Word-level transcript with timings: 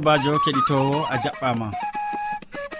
sobajo 0.00 0.32
keɗitowo 0.44 0.96
a 1.12 1.16
jaɓɓama. 1.22 1.68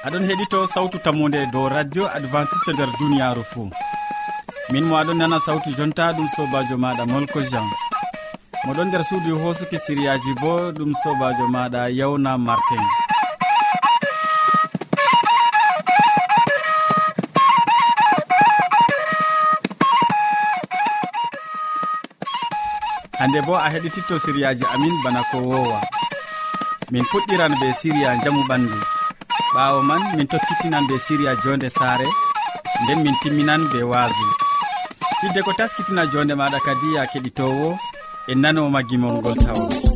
Aɗon 0.07 0.25
heɗito 0.29 0.59
sawtu 0.67 0.99
tammode 1.05 1.41
dow 1.53 1.69
radio 1.69 2.05
adventiste 2.17 2.73
nder 2.73 2.89
duniyaru 2.99 3.45
fou 3.45 3.69
min 4.73 4.85
mo 4.89 4.95
aɗon 5.01 5.19
nana 5.19 5.39
sawtu 5.47 5.71
jonta 5.77 6.13
ɗum 6.17 6.29
sobajo 6.37 6.77
maɗa 6.83 7.05
molko 7.13 7.41
jean. 7.51 7.69
Moɗon 8.65 8.89
nder 8.89 9.03
suudu 9.09 9.33
hosuki 9.43 9.79
siriyaji 9.85 10.33
bo 10.41 10.73
ɗum 10.77 10.93
sobajo 11.03 11.45
maɗa 11.55 11.81
yawna 11.99 12.39
martin. 12.39 12.85
Hande 23.19 23.41
bo 23.47 23.55
a 23.57 23.69
heɗititto 23.73 24.15
siriyaji 24.25 24.65
amin 24.75 24.95
bana 25.05 25.21
ko 25.31 25.39
wowa. 25.51 25.81
min 26.93 27.05
puɗɗiran 27.11 27.53
be 27.61 27.67
siriya 27.81 28.11
jamu 28.25 28.43
ɓandu. 28.49 28.77
Ɓawo 29.55 29.79
man 29.89 30.03
min 30.17 30.27
tokkitinan 30.33 30.85
be 30.89 30.95
siriya 31.07 31.33
jonde 31.43 31.69
saare 31.79 32.07
nden 32.83 32.99
min 33.05 33.15
timminan 33.23 33.63
be 33.73 33.79
waasu. 33.91 34.27
Hidde 35.23 35.41
ko 35.47 35.53
taskitina 35.59 36.03
jonde 36.13 36.35
maɗa 36.41 36.59
kadi 36.67 36.89
ya 36.97 37.03
keɗitowo 37.13 37.69
e 38.31 38.35
nanoma 38.35 38.81
gimolgol 38.89 39.37
tawon 39.45 39.90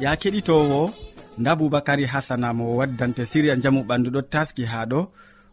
ya 0.00 0.16
keɗitowo 0.16 0.90
nda 1.38 1.56
boubacary 1.56 2.04
hasana 2.06 2.52
mo 2.54 2.76
waddante 2.76 3.26
siriya 3.26 3.56
jamu 3.56 3.80
ɓandu 3.88 4.10
ɗo 4.10 4.22
taski 4.22 4.64
ha 4.64 4.84
ɗo. 4.90 5.06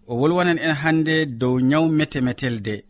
O 0.07 0.15
wolwanan 0.19 0.57
en 0.59 0.73
hande 0.73 1.25
dow 1.25 1.59
nyaw 1.59 1.85
metemetelde. 1.87 2.83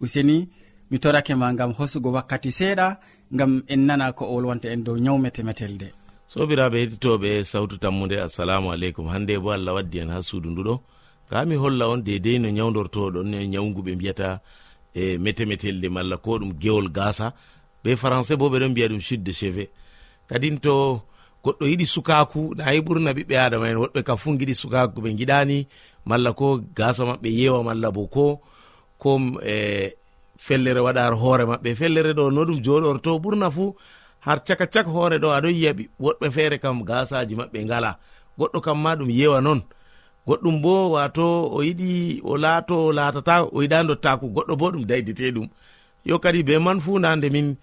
Useni 0.00 0.48
mi 0.90 0.98
torake 0.98 1.34
ma 1.34 1.52
gam 1.52 1.72
hosugo 1.72 2.12
wakkati 2.12 2.50
seeɗa 2.50 2.96
gam 3.32 3.62
en 3.68 3.80
nana 3.86 4.12
ko 4.12 4.24
o 4.24 4.34
wolwanta 4.34 4.68
en 4.70 4.84
dow 4.84 4.96
nyaw 4.96 5.18
metemetelde. 5.18 5.92
Sobiraɓe 6.28 6.76
heɗitoɓe 6.82 7.44
sawtu 7.44 7.76
tammude 7.78 8.16
assalamu 8.20 8.72
aleykum. 8.72 9.06
Hande 9.08 9.38
bo 9.38 9.50
allah 9.52 9.74
waddi 9.74 9.98
en 9.98 10.10
ha 10.10 10.22
suudu 10.22 10.50
nduɗo 10.50 10.80
ka 11.30 11.44
mi 11.44 11.56
holla 11.56 11.88
on 11.88 12.02
dedei 12.02 12.38
no 12.38 12.48
nyawdortoɗon 12.50 13.34
e 13.34 13.46
nyawgu 13.48 13.80
ɓe 13.82 13.94
mbiyata 13.94 14.40
e 14.94 15.18
metemetelde 15.18 15.88
malla 15.88 16.16
ko 16.16 16.38
ɗum 16.38 16.52
gewol 16.60 16.88
gasa 16.88 17.32
be 17.82 17.96
français 17.96 18.36
bo 18.36 18.48
ɓeɗon 18.50 18.70
mbiya 18.70 18.88
ɗum 18.88 19.00
chute 19.00 19.24
de 19.24 19.32
chevet 19.32 19.70
kadin 20.30 20.56
to 20.64 21.02
goɗɗo 21.44 21.64
yiɗi 21.70 21.86
sukaku 21.94 22.40
nayi 22.56 22.80
ɓurna 22.86 23.10
ɓiɓɓe 23.16 23.34
adama 23.44 23.66
en 23.70 23.78
woɗɓe 23.82 24.00
kam 24.06 24.16
fu 24.22 24.28
giɗi 24.38 24.54
sukaku 24.62 25.00
ɓe 25.02 25.10
giɗani 25.18 25.58
malla 26.08 26.30
ko 26.38 26.46
gasa 26.76 27.02
maɓɓe 27.10 27.28
yewa 27.38 27.60
malla 27.68 27.88
bo 27.90 28.02
ko 28.14 28.24
ko 29.02 29.10
e 29.42 29.56
fellere 30.46 30.80
waɗar 30.86 31.12
hoore 31.22 31.44
maɓɓe. 31.50 31.70
Fellere 31.80 32.12
ɗo 32.18 32.30
no 32.30 32.44
ɗum 32.44 32.58
joɗorto 32.64 33.18
ɓurna 33.22 33.50
fu 33.50 33.74
har 34.20 34.38
caka 34.46 34.66
cak 34.66 34.86
hoore 34.86 35.16
ɗo 35.22 35.28
aɗon 35.36 35.52
yiyaɓi 35.58 35.84
woɗɓe 36.00 36.26
feere 36.34 36.56
kam 36.58 36.84
gasaji 36.88 37.34
maɓɓe 37.40 37.58
ngala 37.66 37.90
goɗɗo 38.38 38.58
kam 38.64 38.78
ma 38.82 38.96
ɗum 38.96 39.10
yewa 39.10 39.40
non. 39.40 39.60
Goɗɗum 40.26 40.56
bo 40.62 40.90
wato 40.94 41.26
o 41.56 41.58
yiɗi 41.62 42.20
o 42.24 42.36
laato 42.36 42.74
o 42.86 42.92
latata 42.92 43.34
o 43.44 43.62
yiɗa 43.62 43.84
dottaku 43.88 44.26
goɗɗo 44.34 44.54
bo 44.56 44.70
ɗum 44.72 44.84
daydite 44.86 45.26
ɗum. 45.34 45.48
Yo 46.04 46.18
kadi 46.18 46.42
be 46.42 46.58
man 46.58 46.80
fu 46.80 46.98
nande 46.98 47.28
min 47.30 47.56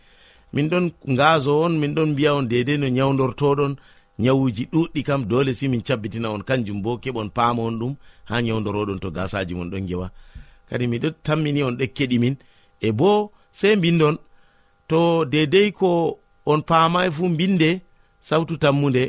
min 0.54 0.68
ɗon 0.72 0.86
ngaso 1.14 1.52
on 1.66 1.74
min 1.82 1.94
ɗon 1.96 2.10
mbiya 2.12 2.32
on 2.36 2.46
dedei 2.52 2.78
no 2.78 2.88
nyawdortoɗon 2.88 3.74
nyawuji 4.20 4.64
ɗuɗɗi 4.72 5.02
kam 5.08 5.22
dole 5.30 5.54
si 5.54 5.68
min 5.68 5.82
cabbitina 5.88 6.30
on. 6.32 6.42
Kanjum 6.48 6.82
bo 6.84 6.98
keɓon 7.04 7.30
paama 7.38 7.62
on 7.64 7.76
ɗum 7.80 7.94
ha 8.30 8.42
nyawdoroɗon 8.42 9.00
to 9.00 9.12
gasaji 9.12 9.54
mon 9.56 9.70
ɗon 9.72 9.86
gewa 9.88 10.08
kadi 10.70 10.86
miɗo 10.88 11.10
tammini 11.26 11.64
on 11.64 11.76
ɗekkeɗi 11.80 12.18
min. 12.20 12.36
E 12.82 12.92
bo 12.92 13.32
sei 13.52 13.76
mbindon 13.76 14.16
to 14.90 15.26
dedei 15.26 15.72
ko 15.72 16.20
on 16.46 16.62
paamai 16.70 17.12
fu 17.12 17.24
mbinde 17.30 17.70
sawtu 18.22 18.58
tammude 18.58 19.04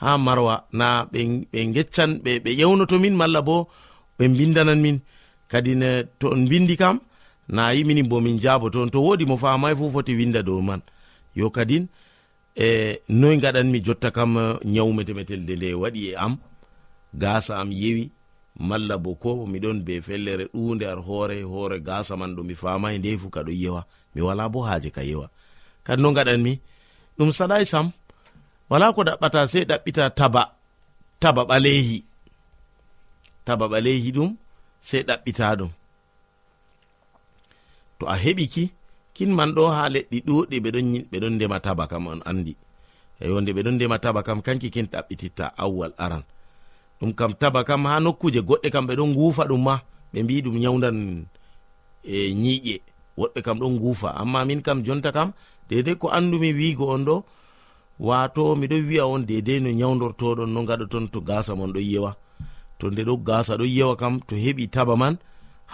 ha 0.00 0.18
marwa 0.18 0.54
na 0.72 0.86
ɓe 1.12 1.20
geccan 1.74 2.10
ɓe 2.24 2.50
ƴewnoto 2.58 2.96
min 3.00 3.14
malla 3.20 3.40
bo 3.42 3.68
ɓe 4.18 4.24
mbindanan 4.28 4.80
min. 4.80 4.98
Kadi 5.50 5.72
to 6.18 6.26
on 6.34 6.42
mbindi 6.46 6.76
kam 6.76 6.96
na 7.50 7.72
yimini 7.74 8.02
bo 8.06 8.16
min 8.24 8.38
jaabo 8.38 8.66
toon 8.70 8.90
to 8.92 8.98
wodi 9.06 9.24
mo 9.26 9.36
famai 9.36 9.74
fu 9.78 9.84
foti 9.94 10.12
winda 10.18 10.40
dow 10.48 10.60
man. 10.68 10.80
Yo 11.38 11.46
kadin 11.56 11.84
e 12.66 13.00
noy 13.20 13.36
gaɗanmi 13.42 13.78
jotta 13.86 14.08
kam 14.16 14.32
eh, 14.38 14.56
nyawmetemetelde 14.72 15.54
nde 15.56 15.68
waɗi 15.82 16.00
e 16.10 16.14
am. 16.24 16.34
Gasa 17.22 17.52
am 17.62 17.70
yewi 17.80 18.04
malla 18.68 18.96
bo 19.04 19.10
ko 19.22 19.30
miɗon 19.52 19.78
be 19.86 19.94
fellere 20.06 20.44
ɗunde 20.54 20.84
ar 20.92 21.00
hoore 21.06 21.36
hoore 21.50 21.78
gasa 21.88 22.12
man 22.20 22.32
ɗo 22.36 22.42
mi 22.48 22.54
famai 22.62 22.94
nde 22.98 23.10
fu 23.20 23.28
kaɗo 23.34 23.50
yewa. 23.62 23.82
Mi 24.14 24.20
wala 24.26 24.44
bo 24.52 24.58
haaje 24.66 24.90
ka 24.96 25.02
yewa. 25.10 25.26
Kadi 25.86 26.02
no 26.02 26.10
gaɗanmi 26.16 26.52
ɗum 27.18 27.30
saɗai 27.38 27.64
sam 27.72 27.86
wala 28.70 28.86
ko 28.94 29.00
ɗaɓɓata 29.08 29.40
sei 29.52 29.64
ɗaɓɓita 29.70 30.04
taba 30.18 30.42
taba 31.22 31.42
ɓalehi 31.50 31.98
taba 33.46 33.64
ɓalehi 33.72 34.10
ɗum 34.16 34.30
sei 34.88 35.02
ɗaɓɓita 35.08 35.46
ɗum. 35.58 35.70
to 38.00 38.06
a 38.08 38.16
heɓiki 38.16 38.64
kinman 39.14 39.50
ɗo 39.56 39.62
ha 39.76 39.82
leɗɗi 39.94 40.18
ɗuɗɗi 40.26 40.56
ɓeɗon 41.12 41.34
ndema 41.36 41.60
taba 41.64 41.84
kam 41.90 42.06
on 42.06 42.20
andi. 42.30 42.52
Eyo 43.20 43.40
nde 43.40 43.50
ɓeɗon 43.56 43.74
ndema 43.76 43.96
taba 44.04 44.20
kam 44.26 44.40
kanki 44.46 44.68
kin 44.74 44.86
ɗaɓɓititta 44.92 45.44
awwal 45.62 45.92
aran. 46.04 46.24
Ɗum 47.00 47.12
kam 47.18 47.32
taba 47.40 47.60
kam 47.68 47.84
ha 47.84 48.00
nokkuje 48.00 48.40
goɗɗe 48.48 48.68
kam 48.74 48.86
ɓeɗon 48.88 49.10
ngufa 49.14 49.42
ɗum 49.50 49.62
ma 49.66 49.74
ɓe 50.12 50.18
mbi 50.24 50.42
ɗum 50.44 50.56
nyawdan 50.62 50.96
e 52.04 52.34
nyiƴe. 52.42 52.76
Woɗɓe 53.18 53.40
kam 53.46 53.58
ɗon 53.60 53.72
ngufa. 53.76 54.08
Amma 54.20 54.44
min 54.48 54.62
kam 54.62 54.82
jonta 54.86 55.12
kam 55.12 55.32
dedei 55.68 55.96
ko 56.00 56.08
andumi 56.08 56.50
wiigo 56.58 56.88
on 56.94 57.04
ɗo 57.04 57.16
wato 58.00 58.56
miɗo 58.56 58.76
wi'a 58.88 59.04
on 59.06 59.22
dedei 59.28 59.60
no 59.60 59.70
nyawdortoɗon 59.70 60.48
no 60.54 60.64
gaɗa 60.64 60.86
ton 60.88 61.06
to 61.12 61.20
gasa 61.20 61.54
mon 61.54 61.72
ɗo 61.72 61.80
yewa 61.80 62.16
to 62.78 62.90
nde 62.90 63.02
ɗo 63.04 63.14
gasa 63.22 63.54
ɗo 63.60 63.64
yewa 63.76 63.94
kam 63.96 64.20
to 64.28 64.34
heɓi 64.36 64.70
taba 64.70 64.96
man 64.96 65.18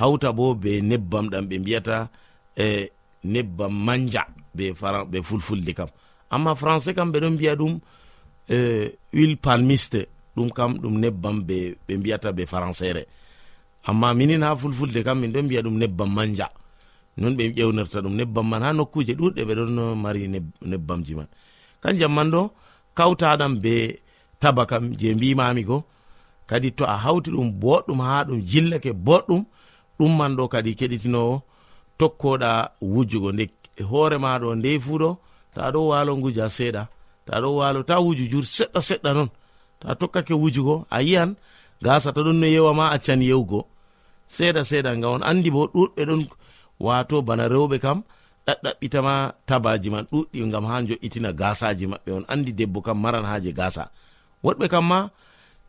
hawta 0.00 0.32
bo 0.32 0.54
be 0.54 0.80
nebbam 0.90 1.26
ɗam 1.32 1.44
ɓe 1.48 1.56
mbiyata 1.58 2.08
e 2.56 2.90
nebbam 3.24 3.72
manja 3.86 4.22
be 4.54 4.72
be 5.10 5.18
fulfulde 5.22 5.72
kam. 5.74 5.88
Amma 6.30 6.54
français 6.54 6.94
kam 6.94 7.12
ɓeɗon 7.12 7.34
mbiya 7.34 7.54
ɗum 7.60 7.80
e 8.48 8.58
huile 9.12 9.36
palmiste 9.36 10.00
ɗum 10.36 10.50
kam 10.56 10.72
ɗum 10.82 10.94
nebbam 10.98 11.36
ɓe 11.48 11.76
mbiyata 11.98 12.32
be 12.32 12.44
françaire 12.46 13.04
amma 13.84 14.14
minin 14.14 14.42
ha 14.42 14.56
fulfulde 14.56 15.02
kam 15.04 15.20
min 15.20 15.32
ɗon 15.32 15.44
mbiya 15.44 15.62
ɗum 15.62 15.76
nebbam 15.78 16.10
manja. 16.14 16.48
Non 17.16 17.34
ɓe 17.36 17.54
ƴewnirta 17.56 18.00
ɗum 18.04 18.14
nebbam 18.14 18.46
man 18.48 18.62
ha 18.62 18.72
nokkuje 18.72 19.14
ɗuɗɗe 19.14 19.42
ɓe 19.48 19.54
ɗon 19.54 19.94
mari 19.96 20.28
nebbamji 20.70 21.14
man. 21.14 21.28
Kanjam 21.82 22.12
man 22.12 22.30
ɗo 22.30 22.50
kawtaɗam 22.94 23.60
be 23.62 24.00
taba 24.40 24.66
kam 24.66 24.92
je 24.92 25.14
mbimami 25.14 25.64
ko 25.64 25.84
kadi 26.46 26.72
to 26.72 26.84
a 26.84 26.96
hawti 26.96 27.30
ɗum 27.30 27.48
boɗɗum 27.60 28.00
ha 28.00 28.24
ɗum 28.24 28.40
jillake 28.50 28.92
boɗɗum 28.92 29.44
ɗumman 29.98 30.32
ɗo 30.36 30.44
kadi 30.52 30.70
keɗitinowo 30.78 31.42
tokkoɗa 31.98 32.50
wujugo. 32.80 33.28
Nde 33.32 33.44
hoore 33.90 34.16
maɗo 34.24 34.48
nde 34.58 34.70
fuɗo 34.84 35.10
ta 35.54 35.62
ɗo 35.72 35.80
walo 35.90 36.12
nguja 36.16 36.46
seeɗa. 36.56 36.82
Ta 37.26 37.34
ɗo 37.42 37.48
walo 37.58 37.80
ta 37.88 37.94
wuju 38.04 38.24
jur 38.30 38.44
seɗɗa 38.56 38.80
seɗɗa 38.88 39.10
non. 39.16 39.28
Ta 39.80 39.94
tokkake 40.00 40.34
wujugo 40.34 40.86
a 40.90 40.98
yiyan 41.02 41.30
gasa 41.84 42.12
ta 42.12 42.20
ɗon 42.26 42.38
no 42.40 42.46
yewama 42.46 42.90
accan 42.94 43.20
yewgo. 43.22 43.60
Seeɗa 44.28 44.62
seeɗa 44.70 44.90
nga 44.98 45.08
on 45.08 45.22
andi 45.22 45.50
bo 45.50 45.66
ɗuɗɓe 45.74 46.02
ɗon 46.08 46.22
wato 46.80 47.22
bana 47.22 47.48
rewɓe 47.48 47.78
kam 47.84 48.02
ɗaɗɗaɓɓitama 48.46 49.14
tabaji 49.46 49.88
man 49.90 50.04
ɗuɗɗi 50.12 50.50
gam 50.52 50.64
ha 50.70 50.82
jo'itina 50.88 51.32
gasaji 51.32 51.86
maɓɓe 51.92 52.10
on. 52.16 52.24
Andi 52.28 52.52
debbo 52.52 52.80
kam 52.86 52.98
maran 53.02 53.24
haje 53.24 53.52
gasa 53.52 53.90
woɗɓe 54.44 54.68
kam 54.68 54.84
ma 54.88 55.08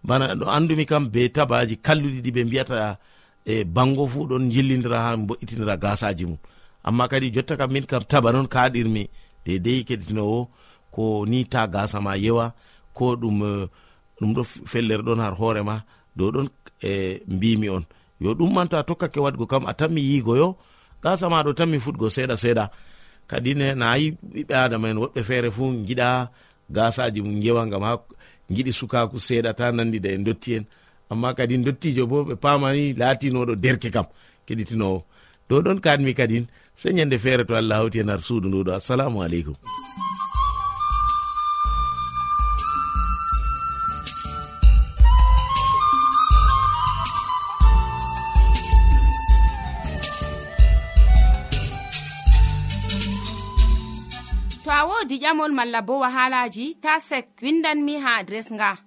bana 0.03 0.35
ɗo 0.35 0.45
andumi 0.57 0.85
kam 0.85 1.03
be 1.13 1.29
tabaji 1.29 1.75
kalluɗiɗi 1.85 2.31
ɓe 2.35 2.41
mbiyata 2.45 2.97
e 3.51 3.63
bango 3.75 4.03
fu 4.11 4.19
ɗon 4.29 4.43
jillidira 4.53 4.99
ha 5.05 5.11
mbo'itinira 5.21 5.75
gasaji 5.83 6.25
mum. 6.29 6.37
Amma 6.87 7.05
kadi 7.11 7.27
jotta 7.35 7.53
kam 7.59 7.71
min 7.73 7.85
kam 7.91 8.03
taba 8.11 8.29
non 8.35 8.47
kaɗirmi 8.53 9.03
dedei 9.45 9.79
keɗitinowo 9.87 10.39
ko 10.93 11.03
ni 11.31 11.39
ta 11.53 11.61
gasa 11.73 11.97
ma 12.05 12.13
yewa 12.23 12.45
ko 12.97 13.05
ɗum 13.21 13.37
eh, 13.49 13.65
ɗum 14.19 14.31
ɗo 14.35 14.41
fellere 14.71 15.03
ɗon 15.07 15.19
har 15.23 15.33
hoorema 15.39 15.75
dow 16.17 16.29
ɗon 16.35 16.47
e 16.91 17.21
mbimi 17.35 17.67
on. 17.75 17.83
Yo 18.23 18.29
ɗum 18.39 18.51
manto 18.55 18.75
a 18.77 18.83
tokkake 18.87 19.19
waɗgo 19.25 19.45
kam 19.51 19.63
a 19.65 19.73
tanmi 19.79 20.01
yigoyo 20.11 20.47
gasa 21.03 21.25
maɗo 21.33 21.51
tanmi 21.57 21.77
futgo 21.85 22.07
seeɗa 22.15 22.35
seeɗa. 22.43 22.65
Kadi 23.29 23.51
ne 23.59 23.67
nayi 23.81 24.05
ɓiɓɓe 24.33 24.53
adama 24.63 24.87
en 24.91 24.97
woɓɓe 25.03 25.19
feere 25.27 25.49
fu 25.55 25.63
giɗa 25.87 26.07
gasaji 26.75 27.19
mum 27.25 27.37
gewa 27.43 27.63
gam 27.71 27.83
ha 27.87 27.93
giɗi 28.55 28.71
sukaku 28.79 29.17
seeɗa 29.27 29.51
ta 29.57 29.65
nandida 29.71 30.09
en 30.15 30.23
dotti 30.27 30.51
en. 30.57 30.65
amma 31.11 31.33
kadi 31.33 31.57
dottijo 31.57 32.03
bo 32.07 32.23
ɓe 32.27 32.35
pamani 32.43 32.93
latinoɗo 32.93 33.55
derke 33.55 33.89
kam 33.95 34.05
keɗitinowo. 34.47 35.03
Dow 35.49 35.61
ɗon 35.61 35.79
kanmi 35.79 36.13
kadin 36.13 36.45
sey 36.75 36.93
ñande 36.93 37.17
feere 37.23 37.43
to 37.47 37.55
allah 37.55 37.77
hawti 37.79 37.99
en 37.99 38.09
har 38.09 38.21
suudu 38.21 38.47
nduɗo 38.49 38.71
assalamu 38.75 39.23
aleykum. 39.23 39.55
To 54.63 54.69
a 54.73 54.83
wodi 54.89 55.15
ƴamol 55.23 55.51
malla 55.55 55.81
bo 55.81 55.99
wahalaji 56.03 56.75
ta 56.83 56.99
sek 56.99 57.27
windanmi 57.41 57.95
ha 58.03 58.19
adres 58.19 58.51
nga. 58.51 58.86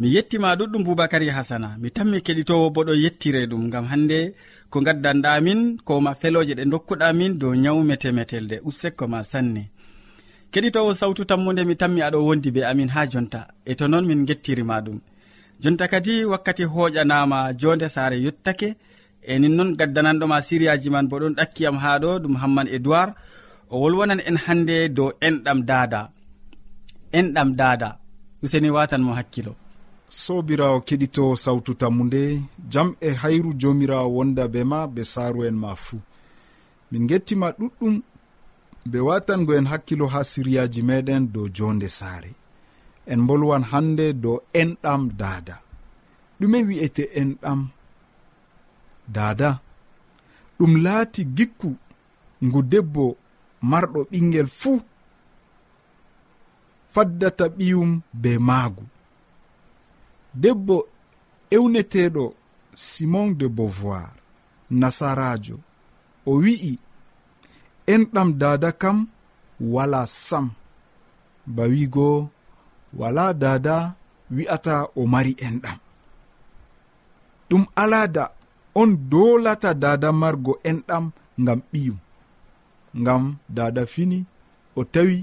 mi 0.00 0.08
yettima 0.14 0.56
ɗuɗɗum 0.58 0.82
boubacary 0.86 1.28
hasana. 1.36 1.68
Mi 1.80 1.88
tanmi 1.90 2.18
keɗitowo 2.26 2.66
bo 2.74 2.80
ɗo 2.84 2.94
yettire 3.02 3.46
ɗum 3.50 3.70
gam 3.72 3.86
hande 3.92 4.18
ko 4.70 4.80
gaddanɗamin 4.86 5.60
koma 5.84 6.14
feloje 6.20 6.54
ɗe 6.58 6.64
dokkuɗamin 6.72 7.38
dow 7.40 7.54
nyawu 7.54 7.80
metemetelde 7.84 8.56
ussekko 8.68 9.04
ma 9.12 9.20
sanne. 9.22 9.62
Keɗitowo 10.52 10.90
sawtu 11.00 11.24
tammude 11.24 11.62
mi 11.64 11.74
tanmi 11.76 12.00
aɗo 12.06 12.18
wondi 12.26 12.50
be 12.54 12.60
amin 12.70 12.88
ha 12.94 13.06
jonta. 13.12 13.40
E 13.64 13.74
to 13.74 13.88
noon 13.88 14.06
min 14.06 14.24
gettirima 14.28 14.76
ɗum. 14.84 14.98
Jonta 15.62 15.88
kadi 15.88 16.24
wakkati 16.24 16.64
hoƴanama 16.64 17.38
jonde 17.60 17.88
saare 17.88 18.16
yottake 18.26 18.68
e 19.22 19.38
nin 19.38 19.54
noon 19.56 19.76
gaddananɗoma 19.78 20.42
siriyaji 20.42 20.90
man 20.90 21.06
bo 21.08 21.16
ɗon 21.20 21.34
ɗakkiyam 21.38 21.76
ha 21.82 21.98
ɗo 22.02 22.18
ɗum 22.22 22.34
hamman 22.42 22.68
edoird 22.76 23.12
o 23.70 23.78
wolwonan 23.82 24.20
en 24.28 24.36
hande 24.44 24.88
dow 24.96 25.10
enɗam 25.26 25.60
dada 25.70 26.00
enɗam 27.18 27.50
dada 27.60 27.88
useni 28.42 28.70
watan 28.70 29.02
mo 29.06 29.12
hakkilo. 29.14 29.54
sobirawo 30.20 30.78
keɗito 30.86 31.24
sawtu 31.44 31.72
tammu 31.80 32.02
nde 32.04 32.22
jam 32.72 32.88
e 33.00 33.10
hayru 33.20 33.50
jomirawo 33.60 34.08
wonda 34.16 34.44
be 34.52 34.60
ma 34.70 34.80
be 34.94 35.02
saaru 35.12 35.40
en 35.48 35.56
ma 35.62 35.70
fuu. 35.84 36.00
Min 36.90 37.06
gettima 37.10 37.48
ɗuɗɗum 37.58 37.94
be 38.90 38.98
watango 39.08 39.52
en 39.58 39.66
hakkilo 39.70 40.06
ha 40.12 40.20
siryaji 40.30 40.80
meɗen 40.88 41.22
dow 41.32 41.46
jonde 41.56 41.88
saare. 41.98 42.30
En 43.12 43.20
bolwan 43.26 43.64
hande 43.70 44.06
dow 44.22 44.36
enɗam 44.60 45.02
dada 45.20 45.56
ɗume 46.38 46.58
wi'ete 46.68 47.04
enɗam 47.20 47.60
dada 49.16 49.50
ɗum 50.58 50.72
laati 50.84 51.22
gikku 51.36 51.70
ngu 52.44 52.60
debbo 52.72 53.04
marɗo 53.70 54.00
ɓingel 54.10 54.46
fuu 54.58 54.80
faddata 56.92 57.44
ɓiyum 57.56 57.90
be 58.22 58.30
maagu. 58.48 58.84
debbo 60.34 60.88
ewneteɗo 61.50 62.34
simon 62.74 63.34
de 63.38 63.48
beauvoir 63.48 64.12
nasarajo. 64.70 65.56
O 66.26 66.32
wi'i 66.42 66.78
enɗam 67.86 68.28
dada 68.40 68.72
kam 68.72 68.98
wala 69.60 70.06
sam. 70.06 70.50
Ba 71.46 71.64
wigo 71.72 72.30
wala 72.98 73.34
dada 73.34 73.94
wi'ata 74.30 74.74
o 74.96 75.06
mari 75.06 75.32
enɗam. 75.46 75.78
Ɗum 77.48 77.64
alada 77.82 78.24
on 78.74 78.90
dolata 79.10 79.74
dada 79.74 80.12
margo 80.12 80.52
enɗam 80.70 81.04
ngam 81.42 81.60
ɓiyum. 81.72 81.98
Ngam 83.00 83.36
dada 83.48 83.86
fini 83.86 84.24
o 84.76 84.84
tawi 84.84 85.18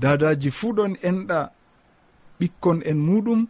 dadaji 0.00 0.50
fuu 0.58 0.72
ɗon 0.76 0.92
enɗa 1.08 1.38
ɓikkon 2.38 2.78
en 2.90 2.98
muɗum 3.06 3.40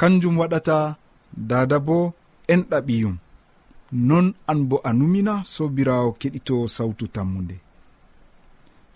kanjum 0.00 0.34
waɗata 0.40 0.76
dada 1.50 1.76
bo 1.86 1.96
enɗa 2.52 2.78
ɓiyum 2.86 3.16
non 4.08 4.26
an 4.50 4.58
bo 4.68 4.76
a 4.88 4.90
numina 4.98 5.34
sobirawo 5.54 6.10
keɗito 6.20 6.54
sawtu 6.76 7.04
tammude 7.14 7.56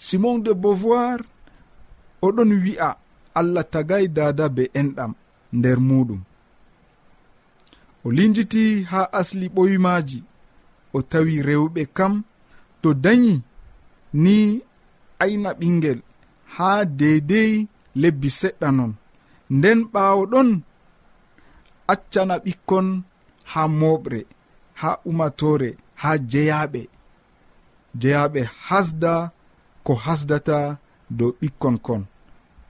simon 0.07 0.37
de 0.45 0.53
beauvoir 0.63 1.19
oɗon 2.27 2.51
wi'a 2.65 2.89
allah 3.39 3.65
tagay 3.73 4.05
dada 4.17 4.45
be 4.57 4.65
enɗam 4.81 5.13
nder 5.59 5.79
muɗum. 5.89 6.21
O 8.05 8.13
linjiti 8.17 8.65
ha 8.91 9.01
asli 9.19 9.47
ɓoymaji 9.55 10.19
o 10.97 10.99
tawi 11.11 11.35
rewɓe 11.49 11.83
kam 11.97 12.13
to 12.83 12.89
dañi 13.05 13.35
ni 14.23 14.37
ayna 15.23 15.51
ɓingel 15.61 15.99
ha 16.55 16.69
deydey 16.99 17.53
lebbi 18.01 18.29
seɗɗa 18.41 18.69
non. 18.79 18.93
Nden 19.57 19.81
ɓaawo 19.93 20.23
ɗon 20.33 20.49
accana 21.93 22.35
ɓikkon 22.45 22.87
ha 23.53 23.63
moɓre 23.81 24.21
ha 24.81 24.91
umatore 25.09 25.69
ha 26.03 26.11
jeyaɓe 26.31 26.83
jeyaɓe 28.01 28.41
hasda 28.69 29.13
ko 29.87 29.93
hasdata 30.05 30.57
dow 31.19 31.31
ɓikkon 31.41 31.77
kon. 31.87 32.03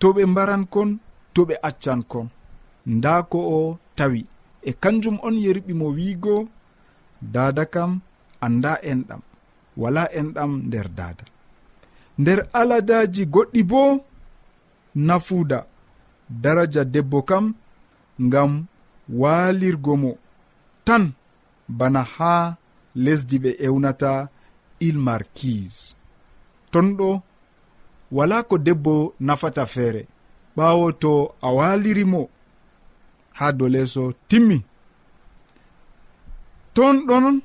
To 0.00 0.06
ɓe 0.16 0.22
mbaran 0.32 0.64
kon 0.74 0.90
to 1.34 1.40
ɓe 1.48 1.54
accan 1.68 2.00
kon. 2.12 2.26
Nda 2.94 3.12
ko 3.30 3.38
o 3.58 3.60
tawi. 3.96 4.20
E 4.68 4.70
kanjum 4.82 5.16
on 5.26 5.36
yerɓimo 5.44 5.86
wiigo 5.96 6.34
dada 7.34 7.64
kam 7.74 7.92
anda 8.46 8.72
enɗam. 8.90 9.22
Wala 9.80 10.02
enɗam 10.18 10.52
nder 10.66 10.88
dada 10.98 11.24
nder 12.20 12.40
aladaji 12.60 13.22
goɗɗi 13.34 13.60
boo 13.70 13.90
nafuuda 14.94 15.66
daraja 16.30 16.84
debbo 16.84 17.22
kam 17.22 17.54
ngam 18.22 18.66
waalirgo 19.08 19.96
mo. 19.96 20.12
Tan 20.84 21.12
bana 21.68 22.02
haa 22.02 22.56
lesdi 22.94 23.36
ɓe 23.42 23.50
ewnata 23.66 24.28
ilmarkise 24.86 25.94
ton 26.72 26.86
ɗo 26.98 27.08
wala 28.16 28.36
ko 28.48 28.54
debbo 28.66 28.94
nafata 29.26 29.64
feere 29.74 30.02
ɓaawo 30.56 30.86
to 31.02 31.12
a 31.42 31.48
waaliri 31.56 32.04
mo 32.12 32.22
haa 33.38 33.52
dow 33.58 33.68
leeso 33.74 34.02
timmi. 34.28 34.58
Ton 36.74 36.96
ɗon 37.08 37.40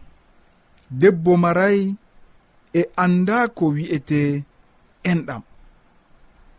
debbo 1.02 1.32
maray 1.44 1.80
e 2.74 2.82
annda 3.04 3.38
ko 3.58 3.66
wi'ete 3.76 4.20
enɗam. 5.12 5.42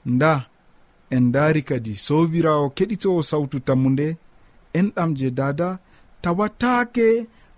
Nda 0.06 0.49
en 1.14 1.24
daari 1.34 1.62
kadi 1.68 1.92
sobirawo 2.06 2.66
keɗitowo 2.76 3.20
sawtu 3.30 3.56
tammu 3.66 3.88
nde 3.94 4.06
enɗam 4.78 5.10
je 5.18 5.28
dada 5.38 5.68
tawatake 6.22 7.06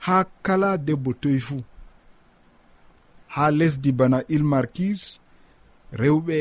ha 0.06 0.16
kala 0.44 0.70
debbo 0.86 1.10
toye 1.22 1.40
fuu. 1.46 1.62
Ha 3.34 3.44
lesdi 3.58 3.90
bana 3.98 4.18
ilmarkis 4.34 5.02
rewɓe 6.00 6.38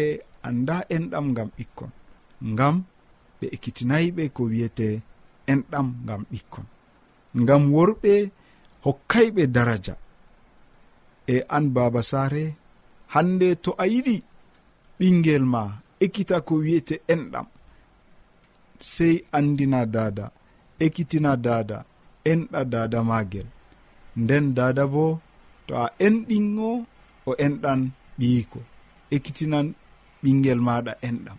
anda 0.47 0.75
enɗam 0.95 1.27
gam 1.35 1.49
ɓikkon 1.57 1.91
ngam 2.51 2.75
ɓe 3.37 3.45
ekkitinayiɓe 3.55 4.23
ko 4.35 4.41
wiyete 4.51 4.87
enɗam 5.51 5.87
ngam 6.05 6.21
ɓikkon 6.31 6.65
ngam 7.41 7.63
worɓe 7.75 8.13
hokkayɓe 8.85 9.43
daraja. 9.55 9.95
E 11.33 11.35
an 11.55 11.65
baba 11.75 12.01
saare 12.11 12.43
hande 13.13 13.47
to 13.63 13.71
a 13.77 13.85
yiɗi 13.93 14.15
ɓingel 14.97 15.43
ma 15.53 15.61
ekkita 16.03 16.37
ko 16.47 16.53
wiyete 16.63 16.95
enɗam. 17.13 17.47
Sey 18.93 19.15
andina 19.37 19.81
dada 19.95 20.25
ekkitina 20.85 21.31
dada 21.45 21.77
enɗa 22.31 22.61
dada 22.73 22.99
magel. 23.09 23.47
Nden 24.21 24.45
dada 24.57 24.83
bo 24.93 25.05
to 25.67 25.73
a 25.83 25.85
enɗingo 26.05 26.69
o 27.29 27.31
enɗan 27.45 27.81
ɓiyiko. 28.19 28.59
Ekkitinan 29.15 29.67
ɓingel 30.21 30.59
maɗa 30.67 30.93
enɗam. 31.07 31.37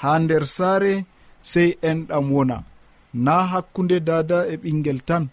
Ha 0.00 0.10
nder 0.22 0.44
saare 0.56 0.92
sey 1.50 1.70
enɗam 1.90 2.26
wona. 2.34 2.58
Na 3.24 3.34
hakkunde 3.52 3.96
dada 4.08 4.38
e 4.52 4.54
ɓingel 4.62 5.00
tan 5.08 5.24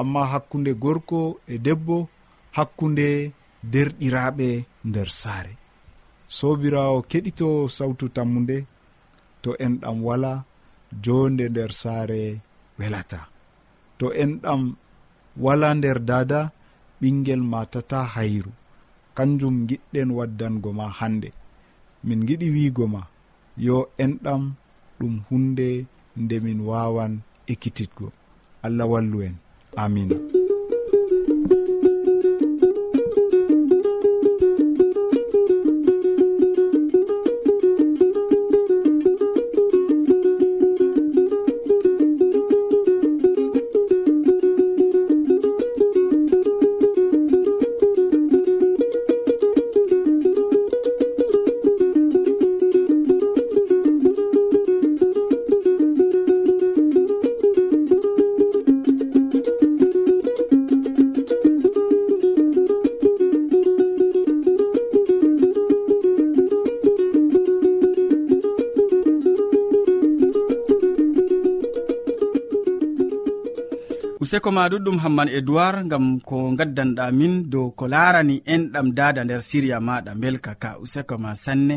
amma 0.00 0.20
hakkunde 0.32 0.72
gorko 0.82 1.20
e 1.52 1.54
debbo 1.66 1.96
hakkunde 2.56 3.06
derɗiraɓe 3.72 4.48
nder 4.88 5.08
saare. 5.20 5.52
sobirawo 6.36 6.98
keɗito 7.10 7.48
sawtu 7.76 8.04
tammu 8.16 8.38
nde 8.44 8.56
to 9.42 9.50
en 9.64 9.74
ɗam 9.82 9.98
wala 10.08 10.32
jonde 11.04 11.44
nder 11.48 11.72
saare 11.82 12.20
welata. 12.78 13.20
To 13.98 14.06
en 14.22 14.32
ɗam 14.42 14.62
wala 15.44 15.68
nder 15.78 15.98
dada 16.10 16.40
ɓingel 17.00 17.42
matata 17.52 17.98
hayru. 18.14 18.52
Kanjum 19.16 19.56
giɗɗen 19.68 20.10
waddango 20.18 20.70
ma 20.78 20.86
hande 20.98 21.28
min 22.06 22.20
giɗi 22.28 22.46
wiigo 22.54 22.84
ma 22.94 23.02
yo 23.66 23.76
enɗam 24.04 24.42
ɗum 24.98 25.14
hunde 25.28 25.68
nde 26.22 26.36
min 26.44 26.60
wawan 26.68 27.12
ekkititgo. 27.52 28.06
Allah 28.66 28.86
wallu 28.92 29.18
en. 29.28 29.36
Amina 29.82 30.37
useko 74.28 74.50
ma 74.52 74.68
ɗuɗɗum 74.70 74.98
hamman 75.02 75.28
e 75.28 75.40
gam 75.90 76.06
ko 76.28 76.36
gaddanɗa 76.58 77.04
min 77.18 77.34
dow 77.52 77.70
ko 77.78 77.84
larani 77.92 78.36
enɗam 78.54 78.88
dada 78.98 79.20
nder 79.24 79.40
siriya 79.48 79.78
maɗa 79.88 80.12
belka 80.22 80.52
ka. 80.62 80.70
Useko 80.84 81.14
ma 81.22 81.30
sanne. 81.44 81.76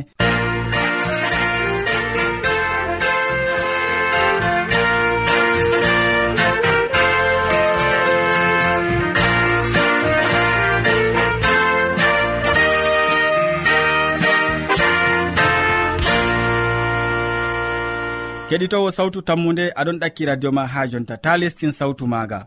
keɗitowo 18.52 18.90
sawtu 18.98 19.20
tammude 19.28 19.66
aɗon 19.80 19.98
ɗakki 20.02 20.24
radio 20.30 20.50
ma 20.58 20.64
ha 20.74 20.82
jonta. 20.92 21.16
Ta 21.24 21.32
lestin 21.42 21.72
sawtu 21.80 22.04
maga 22.14 22.40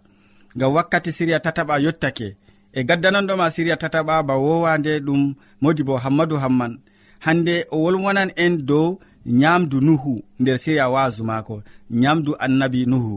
ngam 0.57 0.71
wakkati 0.77 1.11
siriya 1.17 1.39
tataɓa 1.45 1.75
yottake. 1.85 2.29
E 2.79 2.81
gaddananɗoma 2.89 3.47
siriya 3.55 3.77
tataɓa 3.83 4.15
ba 4.29 4.35
wowande 4.45 4.93
ɗum 5.07 5.23
modi 5.63 5.83
bo 5.89 5.95
hammadou 6.05 6.39
hamman. 6.45 6.73
Hande 7.25 7.55
o 7.75 7.77
wolwonan 7.85 8.31
en 8.45 8.55
dow 8.69 8.87
nyamdu 9.41 9.77
nuhu 9.87 10.15
nder 10.41 10.57
siriya 10.63 10.87
wasu 10.95 11.23
mako 11.31 11.55
nyamdu 12.03 12.31
annabi 12.45 12.81
nuhu. 12.93 13.15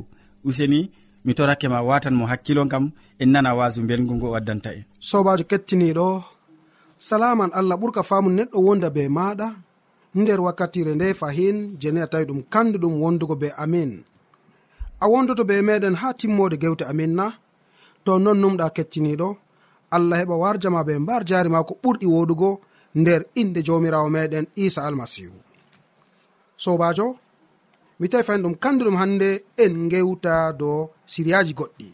Useni 0.47 0.79
mi 1.25 1.31
torake 1.37 1.67
ma 1.73 1.79
watan 1.89 2.15
mo 2.19 2.25
hakkilo 2.31 2.61
kam 2.71 2.85
en 3.21 3.29
nana 3.33 3.51
wasu 3.59 3.79
belgu 3.89 4.13
ngo 4.17 4.27
waddanta 4.35 4.69
en. 4.77 4.83
Sobajo 5.09 5.43
kettiniɗo 5.51 6.07
salaman 7.07 7.51
allah 7.59 7.75
ɓurka 7.81 8.01
famu 8.09 8.29
neɗɗo 8.37 8.57
wonda 8.65 8.89
be 8.95 9.01
maɗa 9.17 9.47
nder 10.15 10.39
wakkatire 10.41 10.95
nde 10.95 11.13
fahin 11.13 11.77
jeni 11.79 11.99
a 12.01 12.07
tawi 12.07 12.25
ɗum 12.25 12.41
kanduɗum 12.53 12.93
wondugo 13.01 13.35
be 13.41 13.47
amin. 13.63 14.03
A 14.99 15.05
wondoto 15.11 15.43
be 15.49 15.61
meɗen 15.61 15.95
ha 16.01 16.13
timmode 16.19 16.57
gewte 16.61 16.83
amin 16.91 17.13
na. 17.15 17.25
To 18.05 18.11
non 18.19 18.37
numɗa 18.41 18.69
kettiniɗo 18.75 19.29
allah 19.95 20.17
heɓa 20.21 20.35
warjama 20.43 20.83
be 20.87 20.93
mbar 21.03 21.21
jari 21.29 21.49
ma 21.49 21.63
ko 21.67 21.73
ɓurɗi 21.83 22.05
woɗugo 22.13 22.49
nder 22.99 23.21
inde 23.41 23.59
jomirawo 23.67 24.09
meɗen 24.15 24.45
isa 24.55 24.81
almasihu. 24.87 25.35
Sobajo 26.63 27.07
mi 27.99 28.07
tawi 28.09 28.23
fayin 28.27 28.43
ɗum 28.43 28.55
kanduɗum 28.63 28.95
hande 29.01 29.29
en 29.63 29.73
gewta 29.91 30.33
do 30.59 30.89
siriyaji 31.05 31.53
goɗɗi. 31.59 31.87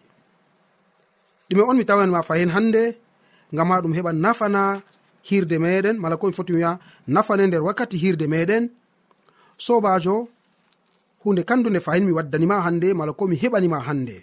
Ɗume 1.50 1.64
on 1.70 1.78
mi 1.78 1.86
tawanma 1.86 2.24
fahin 2.24 2.50
hande 2.56 2.84
ngam 3.54 3.70
ha 3.72 3.82
ɗum 3.84 3.94
heɓa 3.98 4.12
nafana 4.24 4.82
hirde 5.28 5.58
meɗen 5.64 5.96
mala 6.02 6.16
koye 6.18 6.34
foti 6.38 6.54
wiya 6.54 6.72
nafane 7.14 7.44
nder 7.48 7.64
wakkati 7.68 7.98
hirde 8.04 8.26
meɗen 8.34 8.64
sobajo 9.66 10.16
hunde 11.24 11.42
kandu 11.50 11.68
nde 11.70 11.80
fayin 11.86 12.06
mi 12.06 12.12
waddanima 12.18 12.56
hande 12.66 12.88
mala 13.00 13.12
ko 13.18 13.24
mi 13.28 13.36
heɓanima 13.42 13.80
hande 13.88 14.18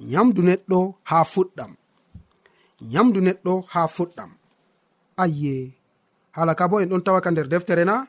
nyamdu 0.00 0.40
neɗɗo 0.48 0.78
ha 1.10 1.18
fuɗɗam. 1.32 1.72
Nyamdu 2.92 3.20
neɗɗo 3.26 3.52
ha 3.72 3.80
fuɗɗam. 3.96 4.30
Ayye 5.22 5.54
hala 6.36 6.52
ka 6.58 6.64
bo 6.70 6.80
en 6.80 6.88
ɗon 6.90 7.04
tawaka 7.06 7.30
nder 7.30 7.48
deftere 7.52 7.84
na? 7.84 8.06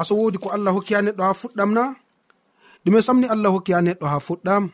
Aso 0.00 0.14
wodi 0.18 0.38
ko 0.42 0.48
allah 0.56 0.72
hokki 0.76 0.94
ha 0.94 1.00
neɗɗo 1.02 1.22
ha 1.28 1.32
fuɗɗam 1.40 1.70
na? 1.76 1.84
Ɗume 2.84 3.00
samni 3.06 3.26
allah 3.34 3.50
hokki 3.54 3.72
ha 3.76 3.80
neɗɗo 3.86 4.06
ha 4.12 4.18
fuɗɗam. 4.26 4.64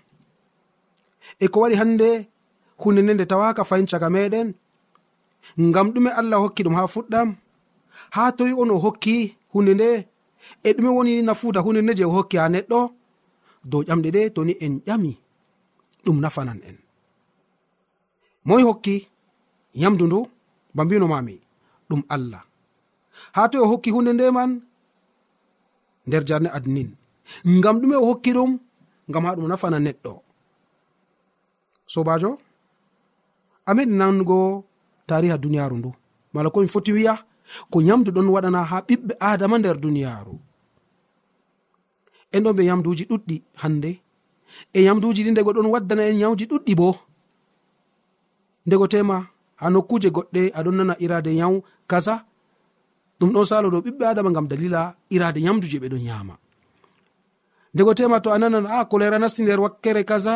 E 1.45 1.47
ko 1.53 1.57
waɗi 1.63 1.77
hande 1.81 2.09
hunde 2.83 3.01
nde 3.03 3.13
nde 3.15 3.25
tawaka 3.31 3.63
fayin 3.69 3.87
caga 3.91 4.09
meɗen 4.15 4.49
ngam 5.59 5.87
ɗume 5.95 6.11
allah 6.21 6.39
hokki 6.43 6.63
ɗum 6.65 6.75
ha 6.79 6.83
fuɗɗam. 6.95 7.29
Ha 8.15 8.23
toyi 8.37 8.53
on 8.61 8.71
o 8.75 8.77
hokki 8.85 9.15
hunde 9.53 9.73
nde. 9.75 9.89
E 10.67 10.69
ɗume 10.77 10.91
woni 10.97 11.13
nafuuda 11.27 11.61
hunde 11.65 11.81
nde 11.83 11.93
je 11.99 12.05
o 12.05 12.13
hokki 12.17 12.37
ha 12.41 12.47
neɗɗo. 12.55 12.79
Dow 13.71 13.83
ƴamɗe 13.89 14.09
ɗe 14.15 14.21
toni 14.35 14.53
en 14.65 14.75
ƴami. 14.87 15.13
Ɗum 16.05 16.19
nafanan 16.23 16.61
en. 16.69 16.77
Moy 18.47 18.63
hokki 18.69 18.95
yamdu 19.83 20.05
ndu 20.07 20.19
ba 20.75 20.83
mbino 20.85 21.07
mami 21.13 21.35
ɗum 21.89 22.03
allah. 22.15 22.43
Ha 23.37 23.49
toy 23.51 23.61
o 23.65 23.71
hokki 23.73 23.91
hunde 23.95 24.13
nde 24.15 24.27
man 24.37 24.51
nder 26.07 26.23
jarne 26.29 26.49
adnin. 26.57 26.91
Ngam 27.57 27.77
ɗume 27.81 27.97
o 28.03 28.07
hokki 28.11 28.31
ɗum 28.37 28.53
ngam 29.09 29.25
ha 29.27 29.37
ɗum 29.37 29.47
nafana 29.51 29.79
neɗɗo. 29.87 30.13
Sobajo 31.93 32.31
ameɗi 33.69 33.93
nango 34.01 34.39
tariha 35.07 35.37
duniyaru 35.39 35.77
ndu. 35.79 35.91
Mala 36.33 36.51
komi 36.51 36.69
foti 36.69 36.93
wiya 36.93 37.15
ko 37.71 37.81
yamdu 37.83 38.11
ɗon 38.13 38.29
waɗana 38.35 38.61
ha 38.71 38.77
ɓiɓɓe 38.89 39.13
adama 39.21 39.59
nder 39.59 39.77
duniyaru 39.83 40.35
en 42.35 42.41
ɗon 42.45 42.53
ɓe 42.57 42.63
yamduji 42.69 43.05
ɗuɗɗi 43.11 43.37
hande 43.63 43.91
e 44.73 44.79
yamduji 44.87 45.23
ɗi 45.25 45.31
ndego 45.33 45.51
ɗon 45.57 45.67
waddana 45.73 46.03
en 46.11 46.19
yawji 46.23 46.45
ɗuɗɗi 46.51 46.75
bo. 46.81 46.89
Ndego 48.67 48.87
tema 48.89 49.17
ha 49.61 49.67
nokkuje 49.71 50.09
goɗɗe 50.17 50.43
aɗon 50.59 50.77
nana 50.79 50.95
irade 51.05 51.31
nyawu 51.35 51.63
kaza 51.91 52.15
ɗum 53.21 53.31
ɗon 53.35 53.45
salo 53.51 53.69
ɗo 53.71 53.79
ɓiɓɓe 53.85 54.05
adama 54.07 54.31
gam 54.35 54.47
dalila 54.49 54.81
irade 55.11 55.39
nyamdu 55.41 55.67
je 55.71 55.79
ɓeɗon 55.79 56.05
yama 56.09 56.35
ndego 57.75 57.95
tema 57.95 58.21
to 58.21 58.31
a 58.33 58.39
nanan 58.39 58.67
a 58.67 58.85
kolera 58.91 59.19
nasti 59.19 59.43
nder 59.43 59.61
wakkere 59.61 60.05
kaza. 60.05 60.35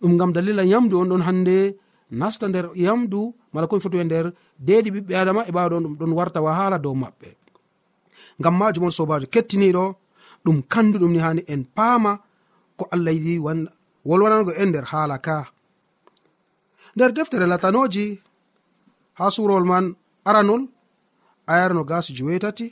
Ɗum 0.00 0.16
gam 0.18 0.32
dalila 0.32 0.62
yamdu 0.64 0.94
on 1.00 1.08
ɗon 1.08 1.22
hande 1.22 1.76
nasta 2.20 2.48
nder 2.48 2.66
yamdu 2.84 3.20
mala 3.52 3.66
komi 3.68 3.82
foti 3.84 3.96
we 3.98 4.04
nder 4.04 4.26
deedi 4.66 4.90
ɓiɓɓe 4.94 5.12
adama 5.20 5.40
e 5.48 5.52
ɓawa 5.54 5.68
ɗon 5.72 5.82
ɗum 5.84 5.94
ɗon 5.98 6.12
warta 6.18 6.40
wahala 6.46 6.78
dow 6.84 6.94
maɓɓe. 7.02 7.28
Ngam 8.40 8.54
majum 8.58 8.84
on 8.86 8.90
sobajo 8.98 9.26
kettiniɗo 9.34 9.84
ɗum 10.44 10.56
kanduɗum 10.72 11.12
ni 11.12 11.18
hani 11.24 11.42
en 11.52 11.62
paama 11.76 12.12
ko 12.78 12.84
allah 12.94 13.12
yiɗi 13.16 13.34
wolwanango 14.08 14.52
en 14.60 14.68
nder 14.68 14.86
haala 14.92 15.16
ka. 15.26 15.36
Nder 16.96 17.12
deftere 17.16 17.46
latanoji 17.46 18.06
ha 19.18 19.24
surowol 19.34 19.64
man 19.70 19.86
aranol 20.28 20.62
ayarno 21.52 21.82
gasi 21.90 22.10
jewetati 22.16 22.66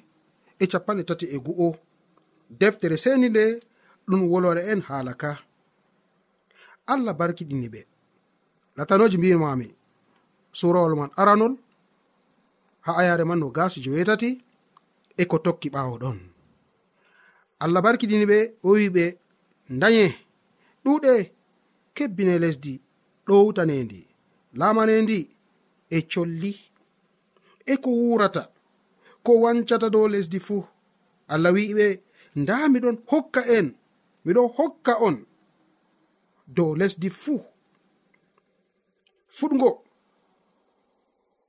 e 0.62 0.64
capanɗe 0.72 1.02
tati 1.08 1.26
e 1.34 1.38
gu'o. 1.46 1.68
Deftere 2.60 2.96
seni 2.96 3.28
nde 3.28 3.44
ɗum 4.08 4.22
wolwana 4.30 4.62
en 4.72 4.80
haala 4.88 5.14
ka. 5.22 5.30
Allah 6.92 7.14
barkiɗini 7.18 7.68
ɓe. 7.74 7.80
latanoji 8.76 9.16
mbimami 9.18 9.68
surawol 10.52 10.94
man 10.96 11.10
aranol 11.20 11.54
ha 12.84 12.90
ayare 13.00 13.24
man 13.24 13.38
no 13.38 13.48
gasi 13.56 13.80
jewetati 13.84 14.30
e 15.16 15.24
ko 15.30 15.36
tokki 15.38 15.68
ɓawo 15.74 15.94
ɗon. 16.02 16.18
Allah 17.62 17.82
barkiɗini 17.84 18.26
ɓe 18.30 18.38
o 18.66 18.70
wi 18.76 18.88
ɓe 18.96 19.04
daye 19.80 20.04
ɗuɗe 20.84 21.12
kebbine 21.96 22.34
lesdi 22.42 22.72
ɗowtanendi 23.26 24.00
lamanendi 24.58 25.18
e 25.90 25.98
colli 26.12 26.52
e 27.66 27.74
ko 27.82 27.90
wurata 27.90 28.42
ko 29.24 29.32
wancata 29.42 29.86
dow 29.94 30.06
lesdi 30.12 30.38
fuu 30.46 30.64
allah 31.32 31.52
wiɓe 31.56 31.86
nda 32.40 32.54
miɗon 32.72 32.96
hokka 33.10 33.40
en 33.56 33.66
miɗon 34.24 34.48
hokka 34.56 34.92
on 35.06 35.16
dow 36.56 36.70
lesdi 36.80 37.08
fuu 37.22 37.40
fuɗgo. 39.36 39.70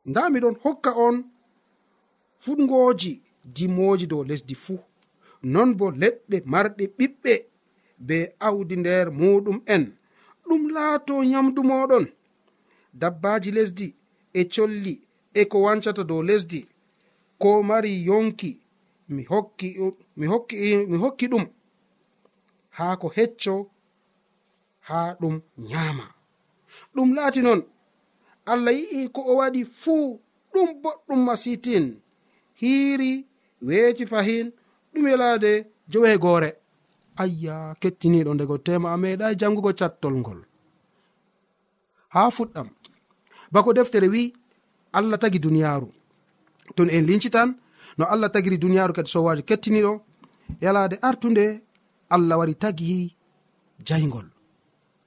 Nda 0.10 0.22
miɗon 0.34 0.56
hokka 0.64 0.92
on 1.06 1.16
fuɗgoji 2.44 3.12
dimoji 3.56 4.06
dow 4.12 4.24
lesdi 4.30 4.56
fuu. 4.64 4.80
Non 5.54 5.70
bo 5.78 5.86
leɗɗe 6.02 6.38
marɗe 6.52 6.84
ɓiɓɓe 6.98 7.34
be 8.08 8.18
awdi 8.48 8.76
nder 8.82 9.06
muɗum 9.20 9.58
en. 9.74 9.84
Ɗum 10.48 10.62
laato 10.76 11.14
nyamdu 11.32 11.62
moɗon 11.70 12.06
dabbaji 13.02 13.50
lesdi 13.58 13.88
e 14.34 14.42
colli 14.54 14.94
e 15.34 15.42
ko 15.52 15.58
wancata 15.66 16.04
dow 16.10 16.22
lesdi. 16.30 16.60
Ko 17.42 17.50
mari 17.70 17.92
yonki 18.08 18.52
mi 19.14 19.24
hokki 19.32 19.68
mi 20.20 20.26
hokki 20.32 20.56
mi 20.90 20.98
hokki 21.04 21.26
ɗum. 21.32 21.46
Haa 22.78 22.96
ko 23.02 23.08
hecco 23.16 23.56
haa 24.88 25.10
ɗum 25.22 25.36
nyaama. 25.70 26.06
Ɗum 26.96 27.10
laati 27.16 27.42
noon 27.42 27.62
allah 28.52 28.74
yi'i 28.80 29.10
ko 29.16 29.22
o 29.22 29.36
waɗi 29.40 29.62
fuu 29.82 30.20
ɗum 30.54 30.70
boɗɗum 30.84 31.20
masitin. 31.28 31.86
Hiiri 32.62 33.12
weeti 33.68 34.06
fahin 34.12 34.48
ɗum 34.94 35.06
yelaade 35.12 35.52
joweegoore 35.92 36.50
ayya 37.22 37.56
kettiniɗo 37.82 38.32
ndego 38.34 38.58
tema 38.66 38.88
a 38.94 38.98
meeɗai 38.98 39.36
jangugo 39.40 39.72
cattol 39.80 40.16
ngol. 40.22 40.40
Haa 42.14 42.30
fuɗɗam. 42.36 42.68
Bako 43.54 43.70
deftere 43.74 44.08
wi'i 44.14 44.34
allah 44.98 45.18
tagi 45.20 45.40
duniyaaru. 45.40 45.88
Ton 46.76 46.90
en 46.96 47.06
lincitan 47.10 47.50
no 47.98 48.04
allah 48.14 48.30
tagiri 48.34 48.58
duniyaaru 48.58 48.94
kadi 48.94 49.10
sowaji 49.14 49.44
kettiniɗo 49.50 49.94
yalaade 50.64 50.96
artunde 51.08 51.46
allah 52.16 52.38
wari 52.40 52.56
tagi 52.64 53.16
jayngol 53.88 54.28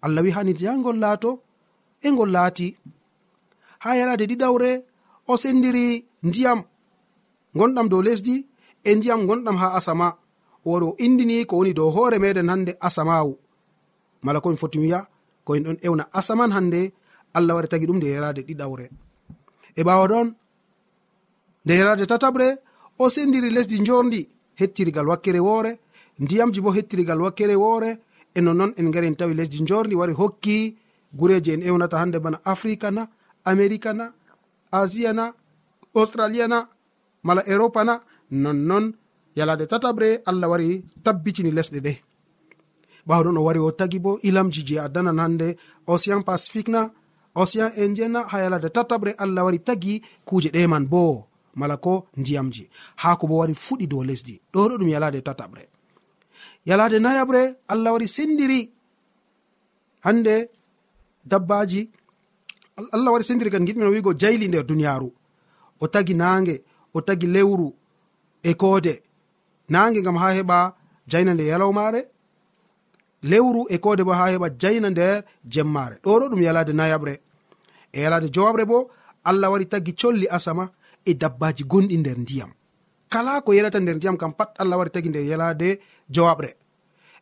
allah 0.05 0.23
wi 0.25 0.31
hani 0.37 0.53
jayngol 0.61 0.99
laato 1.05 1.31
e 2.07 2.09
ngol 2.13 2.31
laati. 2.37 2.69
ha 3.79 3.97
yalade 3.99 4.25
ɗiɗawre 4.31 4.71
o 5.29 5.37
sendiri 5.37 6.05
ndiyam 6.23 6.61
gonɗam 7.55 7.89
dow 7.89 8.03
lesdi 8.03 8.47
e 8.85 8.95
ndiyam 8.95 9.27
gonɗam 9.29 9.57
ha 9.57 9.69
asama. 9.79 10.09
O 10.65 10.71
wari 10.73 10.87
o 10.87 10.95
indini 10.99 11.47
ko 11.47 11.57
woni 11.57 11.73
dow 11.75 11.91
hoore 11.91 12.19
meɗen 12.19 12.49
hande 12.51 12.73
asamawu. 12.81 13.33
Mala 14.23 14.41
komi 14.41 14.57
foti 14.57 14.79
wiya 14.79 15.07
ko 15.45 15.55
en 15.55 15.65
ɗon 15.67 15.79
ewna 15.87 16.05
asaman 16.13 16.51
hande 16.57 16.93
allah 17.35 17.55
wari 17.55 17.69
tagi 17.69 17.87
ɗum 17.87 17.97
nde 17.97 18.07
yerade 18.07 18.43
ɗiɗawre. 18.49 18.87
E 19.77 19.83
ɓawa 19.87 20.07
ɗon 20.09 20.29
nde 21.65 21.73
yerade 21.75 22.05
tataɓre 22.07 22.49
o 22.99 23.09
sendiri 23.09 23.51
lesdi 23.51 23.85
jorndi 23.85 24.29
hettirigal 24.61 25.07
wakkere 25.09 25.41
woore 25.41 25.79
ndiyamji 26.19 26.61
bo 26.61 26.71
hettirigal 26.77 27.21
wakkere 27.21 27.55
woore 27.57 27.91
e 28.35 28.41
nonnon 28.41 28.73
en 28.77 28.91
gari 28.91 29.07
en 29.07 29.17
tawi 29.17 29.35
lesdi 29.35 29.65
jorndi 29.69 29.95
wari 29.95 30.13
hokki 30.13 30.77
gureji 31.13 31.51
en 31.53 31.63
ewnata 31.63 31.99
hande 31.99 32.19
bana 32.19 32.41
africa 32.45 32.91
na 32.91 33.07
america 33.53 33.91
na 33.99 34.07
asia 34.73 35.13
na 35.13 35.25
australia 35.95 36.47
na 36.53 36.59
mala 37.27 37.43
europa 37.55 37.81
na 37.85 37.95
nonnon 38.31 38.87
yalade 39.39 39.65
tataɓre 39.73 40.09
allah 40.31 40.49
wari 40.53 40.85
tabbitini 41.05 41.51
lesɗe 41.57 41.81
ɗe 41.87 41.93
ɓawɗon 43.09 43.39
o 43.39 43.43
wari 43.47 43.61
o 43.67 43.71
tagi 43.79 43.99
bo 44.05 44.19
ilamji 44.29 44.63
je 44.69 44.77
a 44.85 44.89
danan 44.95 45.19
hande 45.23 45.49
océan 45.87 46.23
pacifique 46.29 46.69
na 46.75 46.91
océan 47.35 47.71
indien 47.77 48.13
na 48.13 48.21
ha 48.31 48.37
yalade 48.45 48.69
tataɓre 48.77 49.15
allah 49.19 49.45
wari 49.45 49.59
tagi 49.61 50.03
kuje 50.25 50.51
ɗeman 50.55 50.85
bo. 50.93 51.27
Mala 51.55 51.77
ko 51.77 52.07
ndiyamji 52.17 52.65
ha 52.97 53.17
ko 53.17 53.27
bo 53.27 53.35
wari 53.41 53.55
fuɗi 53.55 53.87
dow 53.87 54.03
lesdi. 54.05 54.41
Ɗo 54.53 54.69
ɗo 54.69 54.75
ɗum 54.79 54.89
yalade 54.89 55.21
tataɓre 55.27 55.65
yalade 56.67 56.99
nayaɓre 56.99 57.43
allah 57.69 57.93
wari 57.93 58.09
sendiri. 58.09 58.61
Hande 60.05 60.35
dabbaji 61.25 61.91
allah 62.77 63.13
waɗi 63.13 63.25
sendirgal 63.25 63.65
giɗmino 63.67 63.91
wigo 63.91 64.13
jayli 64.21 64.49
nder 64.49 64.65
duniyaru 64.67 65.09
o 65.81 65.87
tagi 65.89 66.15
nange 66.15 66.63
o 66.95 67.01
tagi 67.01 67.27
lewru 67.27 67.69
e 68.43 68.55
koode. 68.55 68.95
Nange 69.69 70.03
gam 70.03 70.17
ha 70.17 70.29
heɓa 70.37 70.59
jayna 71.11 71.35
nde 71.35 71.45
yalawmare 71.51 72.01
lewru 73.23 73.67
e 73.75 73.79
koode 73.79 74.03
bo 74.05 74.13
ha 74.13 74.27
heɓa 74.33 74.49
jayna 74.61 74.91
nder 74.91 75.25
jemmare 75.53 75.97
ɗo 76.05 76.11
ɗo 76.21 76.27
ɗum 76.31 76.43
yalade 76.43 76.73
nayaɓre. 76.73 77.15
E 77.93 78.01
yalade 78.05 78.29
jowaɓre 78.35 78.65
bo 78.67 78.91
allah 79.25 79.51
wari 79.51 79.67
tagi 79.67 79.93
colli 80.01 80.27
asama 80.29 80.71
e 81.05 81.15
dabbaji 81.15 81.65
gonɗi 81.65 81.97
nder 81.99 82.19
ndiyam. 82.19 82.51
Kala 83.09 83.41
ko 83.41 83.53
yalata 83.53 83.81
nder 83.81 83.97
ndiyam 83.97 84.17
kam 84.17 84.33
pat 84.33 84.51
allah 84.59 84.79
wari 84.79 84.91
tagi 84.91 85.09
nder 85.09 85.25
yalade 85.25 85.81
jowaɓre. 86.11 86.51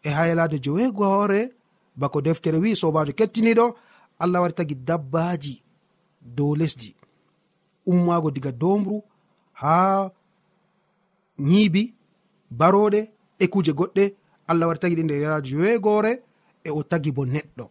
E 0.03 0.09
ha 0.11 0.27
yalade 0.27 0.59
joweego 0.65 1.05
hoore 1.05 1.41
bako 1.97 2.21
deftere 2.21 2.59
wi 2.59 2.77
sobajo 2.77 3.13
kettiniɗo 3.13 3.75
allah 4.19 4.41
wari 4.43 4.55
tagi 4.55 4.75
dabbaji 4.75 5.63
dow 6.21 6.55
lesdi. 6.57 6.95
Ummaago 7.87 8.31
diga 8.31 8.53
domru 8.53 9.03
ha 9.53 10.11
nyiibi 11.39 11.95
baroɗe 12.51 13.11
e 13.39 13.47
kuje 13.53 13.73
goɗɗe 13.73 14.15
allah 14.49 14.69
wari 14.69 14.79
tagi 14.79 14.97
ɗi 14.97 15.05
nder 15.05 15.23
yaraji 15.23 15.57
wegore 15.57 16.23
e 16.65 16.71
o 16.71 16.83
tagi 16.83 17.11
bo 17.13 17.25
neɗɗo. 17.25 17.65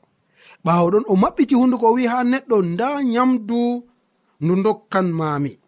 Ɓawo 0.65 0.88
ɗon 0.91 1.06
o 1.08 1.15
maɓɓiti 1.15 1.56
hunduko 1.56 1.86
o 1.88 1.93
wi 1.93 2.06
ha 2.12 2.23
neɗɗo 2.23 2.56
nda 2.71 2.88
nyamdu 3.03 3.60
ndu 4.43 4.53
dokkan 4.63 5.08
mami 5.19 5.60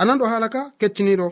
ananɗo 0.00 0.24
hala 0.26 0.48
ka? 0.48 0.72
Kecciniɗo 0.78 1.28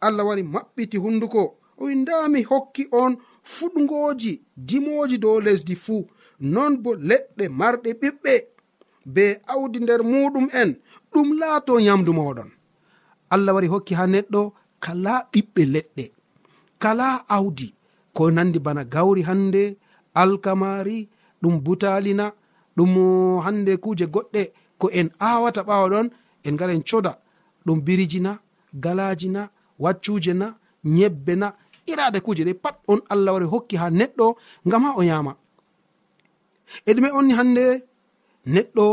allah 0.00 0.26
wari 0.26 0.42
maɓɓiti 0.42 0.96
hunduko 0.98 1.40
o 1.78 1.84
wi 1.84 1.94
nda 1.94 2.28
mi 2.28 2.42
hokki 2.42 2.88
on 2.92 3.16
fuɗgoji 3.42 4.32
dimoji 4.56 5.18
dow 5.18 5.40
lesdi 5.40 5.74
fuu. 5.74 6.06
non 6.40 6.76
bo 6.82 6.90
leɗɗe 6.94 7.44
marɗe 7.48 7.90
ɓiɓɓe 8.00 8.34
be 9.14 9.24
awdi 9.52 9.78
nder 9.80 10.00
muɗum 10.10 10.46
en. 10.60 10.70
Ɗum 11.12 11.28
laato 11.40 11.80
nyamdu 11.80 12.12
moɗon. 12.12 12.50
Allah 13.30 13.54
wari 13.54 13.68
hokki 13.68 13.94
ha 13.94 14.04
neɗɗo 14.06 14.40
kala 14.84 15.12
ɓiɓɓe 15.32 15.62
leɗɗe 15.74 16.04
kala 16.82 17.06
awdi 17.36 17.74
ko 18.16 18.30
nandi 18.30 18.58
bana 18.58 18.82
gawri 18.84 19.22
hande 19.28 19.62
alkamari 20.14 21.08
ɗum 21.42 21.54
butalina 21.64 22.32
ɗum 22.76 22.92
hande 23.44 23.72
kuje 23.76 24.06
goɗɗe. 24.14 24.42
Ko 24.78 24.86
en 24.92 25.08
awata 25.18 25.62
ɓawa 25.68 25.88
ɗon 25.92 26.06
en 26.44 26.52
ngara 26.54 26.72
en 26.74 26.82
coda. 26.82 27.12
Ɗum 27.66 27.80
biriji 27.84 28.20
na 28.20 28.38
galaji 28.74 29.28
na 29.28 29.48
waccuje 29.78 30.32
na 30.34 30.54
nyebbe 30.84 31.34
na 31.36 31.52
irade 31.86 32.20
kuje 32.20 32.44
ɗe 32.44 32.54
pat 32.54 32.76
on 32.88 33.00
allah 33.08 33.32
wari 33.34 33.46
hokki 33.46 33.76
ha 33.76 33.90
neɗɗo 33.90 34.36
ngam 34.66 34.82
ha 34.84 34.90
o 34.96 35.02
yama 35.02 35.32
e 36.88 36.90
ɗume 36.94 37.08
onni 37.18 37.32
hande 37.38 37.64
neɗɗo 38.54 38.86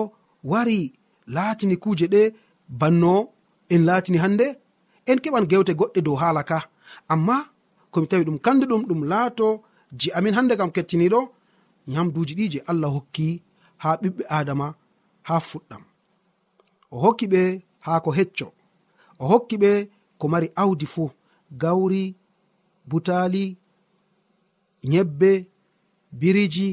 wari 0.51 0.79
laatini 1.35 1.75
kuuje 1.83 2.05
ɗe 2.13 2.21
banno 2.79 3.13
en 3.73 3.81
laatini 3.87 4.17
hande 4.23 4.45
en 5.09 5.17
keɓan 5.23 5.45
gewte 5.49 5.73
goɗɗe 5.79 5.99
dow 6.05 6.15
haala 6.21 6.41
ka. 6.49 6.57
Amma 7.13 7.35
komi 7.91 8.07
tawi 8.09 8.23
ɗum 8.27 8.39
kandu 8.45 8.65
ɗum 8.71 8.81
ɗum 8.89 9.01
laato 9.11 9.47
je 9.99 10.07
amin 10.17 10.35
hande 10.37 10.53
kam 10.59 10.71
kettiniɗo 10.75 11.19
yamduji 11.93 12.33
ɗi 12.39 12.45
je 12.53 12.59
allah 12.71 12.89
hokki 12.95 13.27
ha 13.83 13.89
ɓiɓɓe 14.01 14.23
adama 14.37 14.67
ha 15.27 15.35
fuɗɗam. 15.49 15.83
O 16.93 16.95
hokki 17.03 17.25
ɓe 17.33 17.41
ha 17.85 17.91
ko 18.03 18.09
hecco. 18.17 18.47
O 19.21 19.23
hokki 19.31 19.55
ɓe 19.63 19.71
ko 20.19 20.25
mari 20.31 20.47
awdi 20.61 20.85
fuu 20.93 21.09
gawri 21.61 22.03
butali 22.89 23.43
nyebbe 24.91 25.31
biriji 26.19 26.69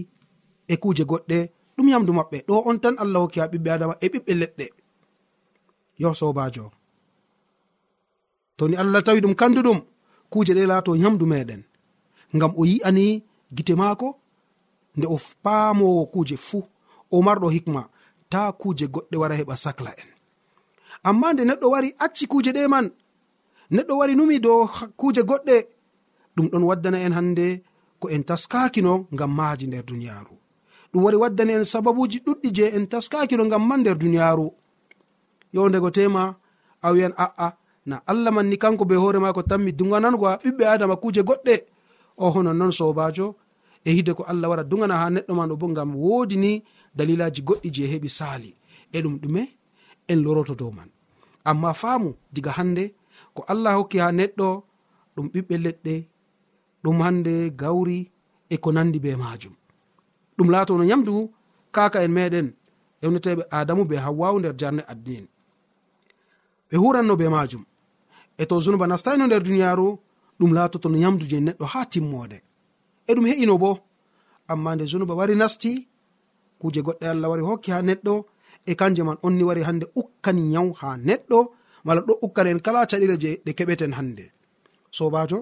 e 0.72 0.74
kuje 0.83 1.04
goɗɗe 1.11 1.38
ɗum 1.76 1.88
yamdu 1.92 2.12
maɓɓe. 2.18 2.38
Ɗo 2.48 2.54
on 2.68 2.78
tan 2.83 2.94
allah 3.02 3.20
hokki 3.22 3.38
ha 3.40 3.46
ɓiɓɓe 3.52 3.70
adama 3.74 3.94
e 4.04 4.06
ɓiɓɓe 4.12 4.33
leɗɗe. 4.40 4.66
Yo 6.02 6.09
sobajo. 6.20 6.64
To 8.56 8.68
ni 8.68 8.76
allah 8.83 9.02
tawi 9.06 9.20
ɗum 9.24 9.35
kanduɗum 9.40 9.78
kuje 10.33 10.52
ɗe 10.56 10.62
laato 10.70 10.92
yamdu 11.02 11.24
meɗen. 11.33 11.62
Ngam 12.37 12.52
o 12.61 12.62
yi'ani 12.70 13.04
gite 13.56 13.74
maako 13.80 14.09
nde 14.96 15.06
o 15.14 15.16
paamowo 15.44 16.02
kuje 16.12 16.37
fuu 16.46 16.62
o 17.14 17.16
marɗo 17.26 17.48
hikma 17.56 17.83
ta 18.33 18.40
kuje 18.61 18.87
goɗɗe 18.94 19.16
wara 19.22 19.35
heɓa 19.40 19.54
sacla 19.64 19.90
en. 20.02 20.11
Amma 21.09 21.33
nde 21.33 21.42
neɗɗo 21.48 21.66
wari 21.72 21.88
acci 22.04 22.24
kuje 22.33 22.50
ɗe 22.56 22.62
man 22.72 22.87
neɗɗo 23.74 23.92
wari 24.00 24.14
numi 24.16 24.37
dow 24.44 24.61
kuje 25.00 25.22
goɗɗe 25.30 25.56
ɗum 26.35 26.46
ɗon 26.52 26.64
waddana 26.68 26.98
en 27.06 27.16
hannde 27.18 27.46
ko 28.00 28.06
en 28.14 28.22
taskakino 28.28 28.92
ngam 29.14 29.33
maaji 29.38 29.66
nder 29.66 29.85
duniyaaru. 29.88 30.39
ɗum 30.92 31.03
wari 31.05 31.16
waddani 31.16 31.53
en 31.53 31.64
sababuji 31.64 32.18
ɗuɗɗi 32.26 32.48
je 32.57 32.64
en 32.76 32.87
taskakiɗo 32.90 33.44
ngam 33.46 33.62
man 33.68 33.81
nder 33.81 33.96
duniyaaru. 34.00 34.46
Yowdego 35.55 35.90
tema 35.96 36.22
a 36.83 36.88
wiyan 36.92 37.12
a'a 37.24 37.48
na 37.87 37.96
allah 38.11 38.31
man 38.35 38.46
ni 38.50 38.57
kanko 38.62 38.85
be 38.88 38.94
hoore 38.94 39.18
mako 39.24 39.42
tanmi 39.42 39.72
duganangoa 39.79 40.33
ɓiɓɓe 40.42 40.64
adama 40.74 40.96
kuje 41.03 41.22
goɗɗe. 41.29 41.55
O 42.16 42.31
hono 42.35 42.53
non 42.53 42.70
sobajo 42.79 43.26
e 43.85 43.90
hide 43.96 44.12
ko 44.18 44.22
allah 44.31 44.48
wara 44.50 44.64
dugana 44.70 44.94
ha 45.00 45.07
neɗɗo 45.14 45.33
man 45.38 45.50
o 45.53 45.57
bo 45.61 45.66
ngam 45.68 45.90
wodi 46.03 46.37
ni 46.37 46.53
dalilaji 46.96 47.40
goɗɗi 47.48 47.68
je 47.74 47.85
heɓi 47.92 48.09
sali 48.18 48.50
e 48.92 48.98
ɗum 49.03 49.14
ɗume 49.22 49.42
en 50.11 50.16
loroto 50.24 50.55
dow 50.55 50.70
man. 50.70 50.90
Amma 51.44 51.70
faamu 51.74 52.11
diga 52.35 52.50
hande 52.59 52.85
ko 53.35 53.40
allah 53.53 53.72
hokki 53.79 53.98
ha 54.03 54.09
neɗɗo 54.18 54.48
ɗum 55.16 55.26
ɓiɓɓe 55.33 55.55
leɗɗe 55.64 55.94
ɗum 56.83 56.96
hande 57.05 57.33
gawri 57.61 58.11
e 58.50 58.57
ko 58.62 58.68
nandi 58.72 58.98
be 59.05 59.16
majum 59.16 59.55
ɗum 60.40 60.48
laatono 60.55 60.85
yamdu 60.90 61.14
kaka 61.74 61.98
en 62.05 62.12
meɗen 62.16 62.48
ewneteɓe 63.05 63.42
adamu 63.59 63.85
be 63.90 63.96
hawwawu 64.05 64.38
nder 64.40 64.55
jarne 64.61 64.83
addi 64.92 65.12
en 65.20 65.26
ɓe 66.68 66.76
huranno 66.83 67.14
be 67.20 67.26
majum 67.35 67.64
e 68.40 68.44
to 68.48 68.55
zunuba 68.64 68.87
nastayno 68.87 69.24
nder 69.26 69.42
duniyaru 69.46 69.87
ɗum 70.38 70.50
laatotono 70.57 70.96
yamdu 71.05 71.24
je 71.31 71.38
neɗɗo 71.46 71.64
ha 71.72 71.81
timmode 71.92 72.38
e 73.09 73.12
ɗum 73.14 73.26
he'ino 73.31 73.55
bo. 73.62 73.70
Amma 74.53 74.74
nde 74.74 74.85
zunuba 74.90 75.14
wari 75.18 75.35
nasti 75.37 75.72
kuje 76.61 76.81
goɗɗe 76.87 77.07
allah 77.12 77.29
wari 77.31 77.42
hokki 77.48 77.70
ha 77.74 77.79
neɗɗo 77.88 78.14
e 78.70 78.72
kanje 78.81 79.03
man 79.09 79.18
onni 79.26 79.42
wari 79.48 79.62
hande 79.68 79.87
ukkani 80.00 80.42
yaw 80.55 80.68
ha 80.81 80.88
neɗɗo 81.09 81.38
mala 81.87 82.00
ɗo 82.07 82.12
ukkani 82.26 82.50
en 82.50 82.61
kala 82.64 82.87
caɗire 82.90 83.16
je 83.22 83.31
ɗe 83.44 83.50
keɓeten 83.59 83.92
hande 83.98 84.24
sobajo 84.96 85.38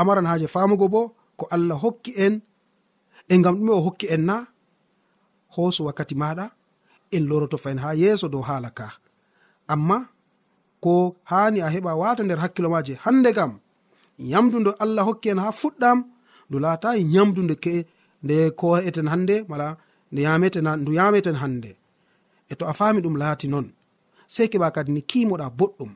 amaran 0.00 0.26
haje 0.30 0.46
famugo 0.54 0.86
bo 0.94 1.00
ko 1.38 1.44
allah 1.54 1.76
hokki 1.84 2.12
en 2.24 2.34
e 3.32 3.34
ngam 3.38 3.54
ɗume 3.58 3.72
o 3.78 3.80
hokki 3.86 4.06
en 4.14 4.22
na 4.28 4.36
hooso 5.54 5.80
wakkati 5.86 6.14
maɗa 6.22 6.46
en 7.16 7.24
loroto 7.28 7.56
fahin 7.62 7.78
ha 7.84 7.88
yeeso 8.02 8.26
dow 8.28 8.42
haala 8.48 8.70
ka. 8.78 8.86
Amma 9.72 9.98
ko 10.84 11.16
hani 11.30 11.58
a 11.66 11.68
heɓa 11.74 11.92
wata 12.00 12.22
nder 12.24 12.38
hakkilo 12.42 12.68
maje 12.74 12.94
hande 13.04 13.30
kam 13.38 13.52
yamdu 14.32 14.56
ndo 14.60 14.70
allah 14.84 15.04
hokki 15.08 15.28
en 15.32 15.40
ha 15.44 15.48
fuɗɗam 15.60 15.98
ndu 16.48 16.56
laata 16.64 16.88
yamdu 17.14 17.40
nde 17.44 17.54
ke 17.64 17.74
nde 18.24 18.36
ko 18.58 18.66
eten 18.88 19.08
hande 19.12 19.36
mala 19.50 19.68
nde 20.12 20.20
yameten 20.26 20.68
ndu 20.80 20.90
yameten 20.98 21.36
hande 21.42 21.70
e 22.50 22.54
to 22.58 22.64
a 22.70 22.72
fami 22.78 23.00
ɗum 23.04 23.16
laati 23.22 23.46
noon 23.52 23.66
sei 24.34 24.48
keɓa 24.52 24.68
kadi 24.74 24.90
ni 24.92 25.02
kimoɗa 25.10 25.46
boɗɗum 25.58 25.90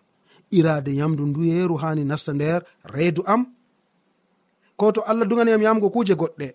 irade 0.59 0.93
yamdu 1.01 1.23
ndu 1.27 1.41
yeeru 1.51 1.77
hani 1.83 2.03
nasta 2.05 2.33
nder 2.33 2.61
reedu 2.95 3.23
am. 3.27 3.43
Ko 4.79 4.93
to 4.93 5.01
allah 5.11 5.27
duganiyam 5.29 5.63
yamgo 5.63 5.91
kuje 5.95 6.15
goɗɗe 6.21 6.49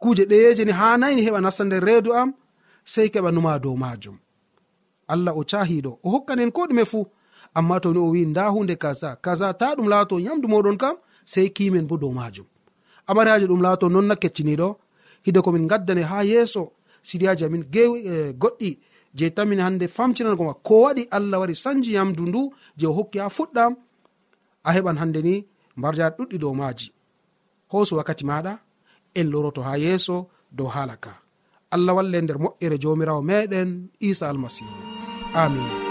kuje 0.00 0.24
ɗeyeje 0.30 0.64
ni 0.64 0.72
ha 0.72 0.96
nayi 1.00 1.22
heɓa 1.26 1.40
nasta 1.40 1.64
nder 1.64 1.84
reedu 1.84 2.10
am 2.20 2.30
sei 2.92 3.08
keɓa 3.14 3.30
numa 3.34 3.58
dow 3.58 3.76
majum 3.76 4.16
allah 5.12 5.32
o 5.36 5.42
cahiɗo 5.50 5.90
o 6.04 6.10
hokkanen 6.12 6.50
ko 6.52 6.60
ɗume 6.68 6.84
fuu 6.90 7.06
amma 7.58 7.80
toni 7.82 7.98
o 7.98 8.08
wi 8.12 8.26
nda 8.26 8.44
hunde 8.54 8.74
kaza 8.82 9.16
kaza 9.24 9.54
ta 9.60 9.74
ɗum 9.76 9.88
laato 9.92 10.14
yamdu 10.26 10.46
moɗon 10.48 10.76
kam 10.82 10.96
sei 11.24 11.48
kimen 11.56 11.86
bo 11.86 11.96
dow 12.02 12.12
majum 12.18 12.46
amariyaji 13.06 13.46
ɗum 13.50 13.62
laato 13.62 13.88
nonna 13.88 14.14
kecciniɗo 14.22 14.68
hide 15.24 15.40
komin 15.44 15.66
gaddane 15.70 16.02
ha 16.10 16.22
yeeso 16.24 16.62
siriyaji 17.08 17.44
amin 17.44 17.64
e, 17.72 18.32
goɗɗi 18.42 18.70
je 19.14 19.30
tamin 19.30 19.60
hande 19.60 19.86
famtinangoma 19.88 20.54
ko 20.66 20.74
waɗi 20.84 21.02
allah 21.10 21.40
wari 21.40 21.54
sanji 21.54 21.92
yamdu 21.96 22.22
ndu 22.26 22.52
je 22.76 22.86
o 22.86 22.92
hokki 22.92 23.18
ha 23.18 23.28
fuɗɗam 23.36 23.72
a 24.64 24.70
heɓan 24.74 24.96
hande 25.00 25.20
ni 25.22 25.34
mbarjaɗi 25.76 26.16
ɗuɗɗi 26.18 26.36
dow 26.38 26.54
maji 26.54 26.92
hoso 27.72 27.96
wakkati 27.96 28.24
maɗa 28.30 28.52
en 29.18 29.26
loroto 29.32 29.60
ha 29.66 29.74
yeeso 29.84 30.16
dow 30.56 30.68
haala 30.74 30.96
ka. 31.04 31.12
Allah 31.74 31.94
walle 31.96 32.18
nder 32.22 32.38
moƴƴere 32.38 32.76
jomirawo 32.82 33.22
meɗen 33.28 33.70
isa 34.00 34.28
almasihu. 34.30 34.74
Amin. 35.34 35.85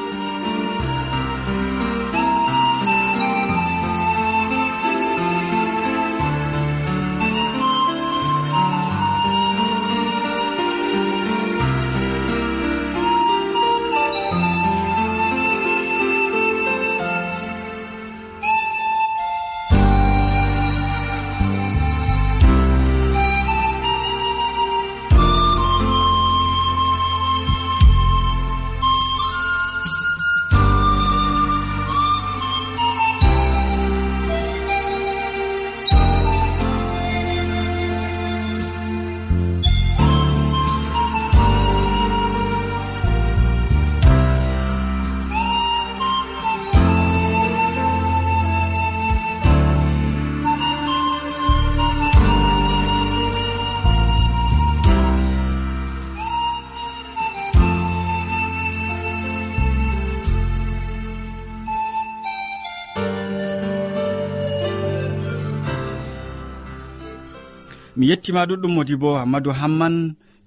mi 67.98 68.06
yettima 68.10 68.42
ɗuɗɗum 68.50 68.74
modi 68.76 68.96
bo 69.02 69.10
hammadou 69.20 69.54
hamman 69.60 69.96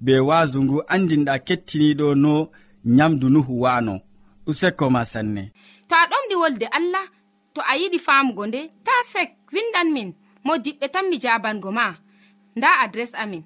be 0.04 0.12
waasu 0.28 0.58
ngu 0.64 0.76
andinɗa 0.94 1.34
kettiniɗo 1.46 2.06
no 2.22 2.32
nyamdu 2.96 3.26
nuhu 3.34 3.52
wano 3.64 3.94
useko 4.48 4.84
ma 4.94 5.02
sanne. 5.12 5.42
To 5.88 5.94
a 5.94 6.04
ɗomɗi 6.10 6.34
wolde 6.42 6.66
allah 6.78 7.06
to 7.54 7.60
a 7.60 7.74
yiɗi 7.80 7.98
famugo 8.06 8.42
nde 8.46 8.60
ta 8.86 8.92
sek 9.12 9.28
windan 9.52 9.88
min 9.94 10.08
mo 10.44 10.52
diɓɓe 10.64 10.86
tan 10.94 11.06
mi 11.10 11.16
jabango 11.22 11.70
ma. 11.78 11.86
Nda 12.56 12.68
adres 12.84 13.12
amin. 13.22 13.42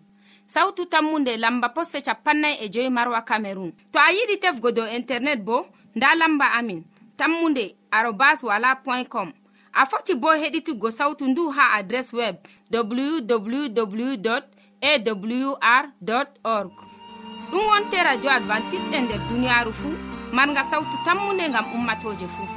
Sautu 0.52 0.82
tammunde 0.92 1.32
lamba 1.42 1.68
posse 1.74 1.98
capannay 2.06 2.54
e 2.64 2.68
joyi 2.72 2.90
marwa 2.96 3.20
camerun 3.28 3.70
to 3.92 3.98
a 3.98 4.10
yiɗi 4.16 4.34
tefgo 4.42 4.68
dow 4.76 4.86
internet 4.98 5.40
bo 5.46 5.56
nda 5.96 6.08
lamba 6.20 6.46
amin. 6.58 6.80
Tammunde 7.18 7.64
arobas 7.90 8.42
wala 8.42 8.70
point 8.84 9.08
com. 9.08 9.28
a 9.72 9.86
foti 9.86 10.14
bo 10.14 10.28
heɗituggo 10.40 10.90
sautu 10.90 11.24
ndu 11.28 11.50
ha 11.50 11.64
adres 11.78 12.12
web 12.12 12.36
www 12.72 14.16
awr 14.82 15.84
org. 16.44 16.72
Ɗum 17.50 17.64
wonte 17.70 17.96
radio 18.02 18.30
advantice'e 18.30 18.96
e 18.96 19.00
nder 19.00 19.20
duniyaaru 19.28 19.72
fuu 19.72 19.94
marga 20.32 20.62
sautu 20.70 20.96
tammunde 21.04 21.48
ngam 21.48 21.66
ummatoje 21.74 22.26
fuu. 22.34 22.48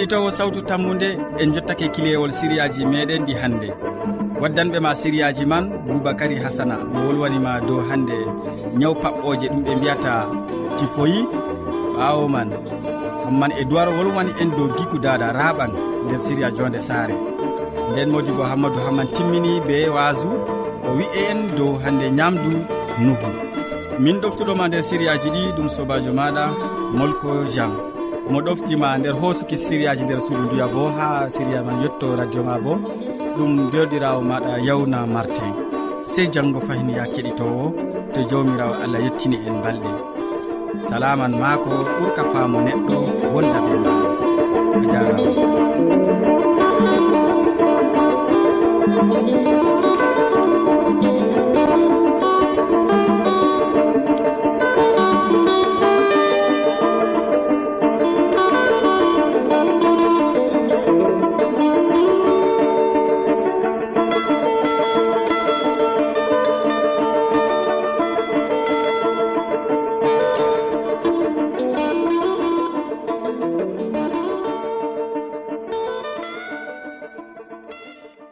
keɗitowo 0.00 0.30
sawtu 0.30 0.62
tammude 0.62 1.18
en 1.38 1.52
jottake 1.52 1.88
kilewol 1.88 2.30
siriyaji 2.30 2.84
meɗen 2.86 3.26
ɗi 3.26 3.34
hannde. 3.40 3.68
Waddanɓe 4.40 4.78
ma 4.80 4.94
siriyaji 4.94 5.44
man 5.46 5.64
boubacary 5.86 6.36
hasana 6.44 6.76
mo 6.92 7.00
wolwanima 7.06 7.60
dow 7.68 7.80
hannde 7.88 8.16
ñaw 8.80 8.94
paɓɓoje 9.02 9.46
ɗum 9.52 9.62
ɓe 9.64 9.72
mbiyata 9.76 10.12
tifoyi. 10.78 11.20
Ɓawo 11.96 12.28
man 12.34 12.48
hamman 13.24 13.52
e 13.60 13.64
duwar 13.64 13.88
wolwani 13.96 14.32
en 14.40 14.50
dow 14.56 14.68
giku 14.76 14.98
dada 14.98 15.32
raɓan 15.32 15.70
nder 16.06 16.18
siriya 16.18 16.48
jonde 16.56 16.80
saare. 16.80 17.14
Nden 17.92 18.08
modi 18.10 18.32
bo 18.32 18.42
hammadou 18.50 18.80
hamman 18.86 19.08
timmini 19.14 19.60
be 19.66 19.76
wasu 19.96 20.30
o 20.88 20.90
wi'e 20.96 21.20
en 21.30 21.56
dow 21.56 21.76
hannde 21.84 22.06
ñamdu 22.18 22.50
nuhu. 23.04 23.28
Min 23.98 24.16
ɗoftuɗoma 24.22 24.68
nder 24.68 24.82
siriyaji 24.82 25.28
ɗi 25.34 25.42
ɗum 25.56 25.68
sobajo 25.68 26.12
maɗa 26.18 26.44
molko 26.98 27.44
jean. 27.54 27.72
mo 28.32 28.40
ɗoftima 28.46 28.98
nder 28.98 29.14
hosuki 29.20 29.56
siriyaji 29.58 30.02
nder 30.04 30.20
suudu 30.20 30.42
nduya 30.44 30.66
bo 30.74 30.82
ha 30.96 31.30
siriya 31.34 31.62
man 31.66 31.82
yetto 31.82 32.16
radio 32.16 32.42
ma 32.48 32.54
bo 32.64 32.72
ɗum 33.36 33.70
derɗirawo 33.72 34.20
maɗa 34.30 34.52
yawna 34.68 35.06
martin. 35.14 35.52
Sey 36.12 36.26
janggo 36.34 36.60
fayni 36.66 36.92
ya 36.98 37.04
keɗitowo 37.14 37.64
to 38.14 38.20
jawmirawo 38.30 38.74
allah 38.82 39.00
yettini 39.04 39.36
en 39.48 39.56
balɗe. 39.64 39.90
Salaman 40.88 41.32
maako 41.40 41.70
ɓurka 41.98 42.22
faamo 42.32 42.58
neɗɗo 42.66 42.96
wonda 43.34 43.58
be 43.66 43.72
ma 43.84 43.92
a 44.76 44.80
jarama 44.92 45.69